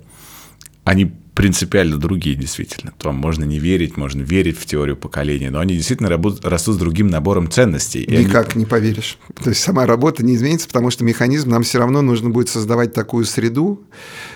[0.83, 2.93] они принципиально другие, действительно.
[2.97, 7.07] Там можно не верить, можно верить в теорию поколения, но они действительно растут с другим
[7.07, 8.05] набором ценностей.
[8.07, 8.63] Никак они...
[8.63, 9.17] не поверишь.
[9.43, 12.93] То есть сама работа не изменится, потому что механизм нам все равно нужно будет создавать
[12.93, 13.83] такую среду,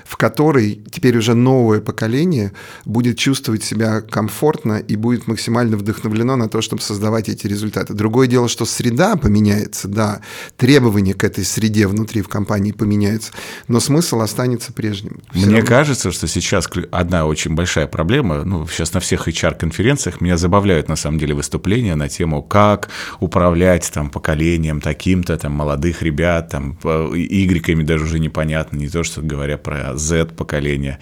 [0.06, 2.52] в которой теперь уже новое поколение
[2.86, 7.93] будет чувствовать себя комфортно и будет максимально вдохновлено на то, чтобы создавать эти результаты.
[7.93, 10.22] Другое дело, что среда поменяется, да,
[10.58, 13.32] требования к этой среде внутри в компании поменяются,
[13.68, 15.22] но смысл останется прежним.
[15.32, 15.68] Все Мне равно...
[15.68, 18.43] кажется, что сейчас одна очень большая проблема.
[18.43, 23.89] Ну, сейчас на всех HR-конференциях меня забавляют, на самом деле, выступления на тему, как управлять
[23.93, 29.57] там поколением таким-то, там, молодых ребят, там, игреками даже уже непонятно, не то, что говоря
[29.57, 30.99] про Z-поколение.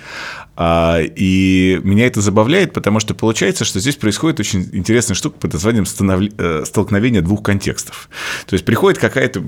[0.60, 5.54] А, и меня это забавляет, потому что получается, что здесь происходит очень интересная штука под
[5.54, 5.86] названием
[6.38, 8.10] э, столкновение двух контекстов.
[8.48, 9.44] То есть приходит какая-то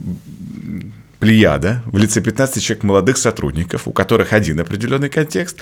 [1.20, 5.58] плеяда в лице 15 человек молодых сотрудников, у которых один определенный контекст,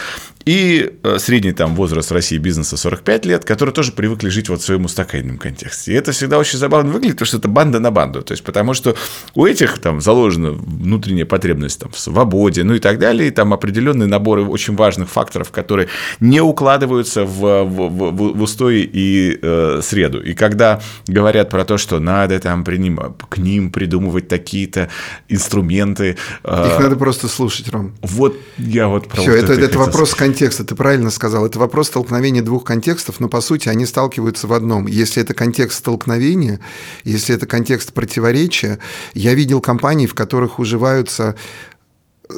[0.46, 4.66] и э, средний там возраст России бизнеса 45 лет, которые тоже привыкли жить вот в
[4.66, 5.94] своем устаканном контексте.
[5.94, 8.22] И это всегда очень забавно выглядит, потому что это банда на банду.
[8.22, 8.96] То есть, потому что
[9.34, 13.52] у этих там заложена внутренняя потребность там, в свободе, ну и так далее, и там
[13.52, 15.90] определенные наборы очень важных факторов, которые
[16.20, 20.22] не укладываются в, в, в, в устой и э, среду.
[20.22, 24.90] И когда говорят про то, что надо там приним, к ним придумывать такие-то
[25.28, 26.10] инструменты, инструменты.
[26.12, 27.94] Их а, надо просто слушать, Ром.
[28.02, 31.46] Вот я вот про Все, вот это, это, это вопрос контекста, ты правильно сказал.
[31.46, 34.88] Это вопрос столкновения двух контекстов, но по сути они сталкиваются в одном.
[34.88, 36.60] Если это контекст столкновения,
[37.04, 38.80] если это контекст противоречия,
[39.14, 41.36] я видел компании, в которых уживаются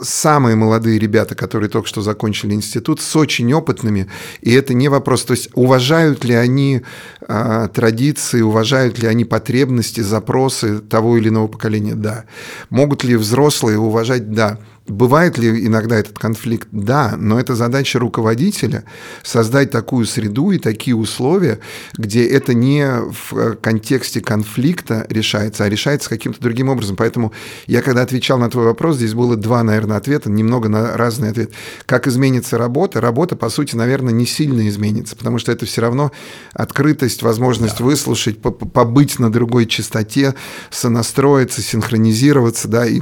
[0.02, 4.08] самые молодые ребята, которые только что закончили институт, с очень опытными,
[4.42, 6.82] и это не вопрос, то есть уважают ли они
[7.28, 12.26] э, традиции, уважают ли они потребности, запросы того или иного поколения, да.
[12.70, 14.60] Могут ли взрослые уважать, да.
[14.90, 16.68] Бывает ли иногда этот конфликт?
[16.72, 18.86] Да, но это задача руководителя
[19.24, 21.60] создать такую среду и такие условия,
[21.96, 22.88] где это не
[23.30, 26.96] в контексте конфликта решается, а решается каким-то другим образом.
[26.96, 27.32] Поэтому
[27.68, 31.52] я, когда отвечал на твой вопрос, здесь было два, наверное, ответа, немного на разный ответ.
[31.86, 33.00] Как изменится работа?
[33.00, 36.12] Работа, по сути, наверное, не сильно изменится, потому что это все равно
[36.54, 37.86] открытость, возможность да.
[37.86, 40.34] выслушать, побыть на другой частоте,
[40.72, 43.02] сонастроиться, синхронизироваться, да, и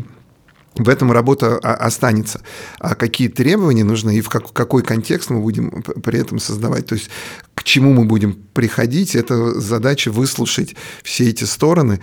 [0.78, 2.42] в этом работа останется.
[2.80, 7.10] А какие требования нужны и в какой контекст мы будем при этом создавать, то есть
[7.54, 12.00] к чему мы будем приходить, это задача выслушать все эти стороны,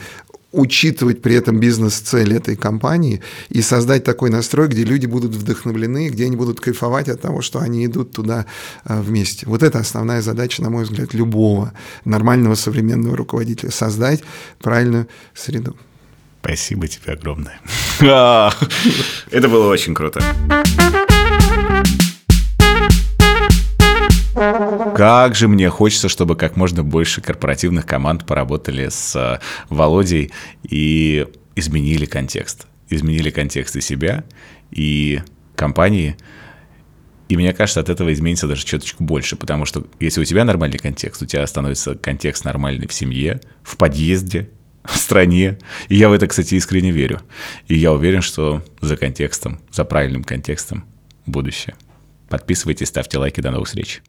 [0.54, 6.26] учитывать при этом бизнес-цель этой компании и создать такой настрой, где люди будут вдохновлены, где
[6.26, 8.46] они будут кайфовать от того, что они идут туда
[8.84, 9.46] а, вместе.
[9.46, 11.72] Вот это основная задача, на мой взгляд, любого
[12.04, 14.22] нормального современного руководителя– создать
[14.60, 15.76] правильную среду.
[16.44, 17.58] Спасибо тебе огромное.
[18.00, 20.20] Это было очень круто.
[24.94, 29.38] Как же мне хочется, чтобы как можно больше корпоративных команд поработали с э,
[29.70, 30.32] Володей
[30.64, 31.26] и
[31.56, 32.66] изменили контекст.
[32.90, 34.24] Изменили контекст и себя,
[34.70, 35.22] и
[35.56, 36.14] компании.
[37.30, 40.78] И мне кажется, от этого изменится даже чуточку больше, потому что если у тебя нормальный
[40.78, 44.50] контекст, у тебя становится контекст нормальный в семье, в подъезде,
[44.84, 45.58] в стране.
[45.88, 47.20] И я в это, кстати, искренне верю.
[47.68, 50.84] И я уверен, что за контекстом, за правильным контекстом
[51.26, 51.74] будущее.
[52.28, 53.40] Подписывайтесь, ставьте лайки.
[53.40, 54.02] До новых встреч.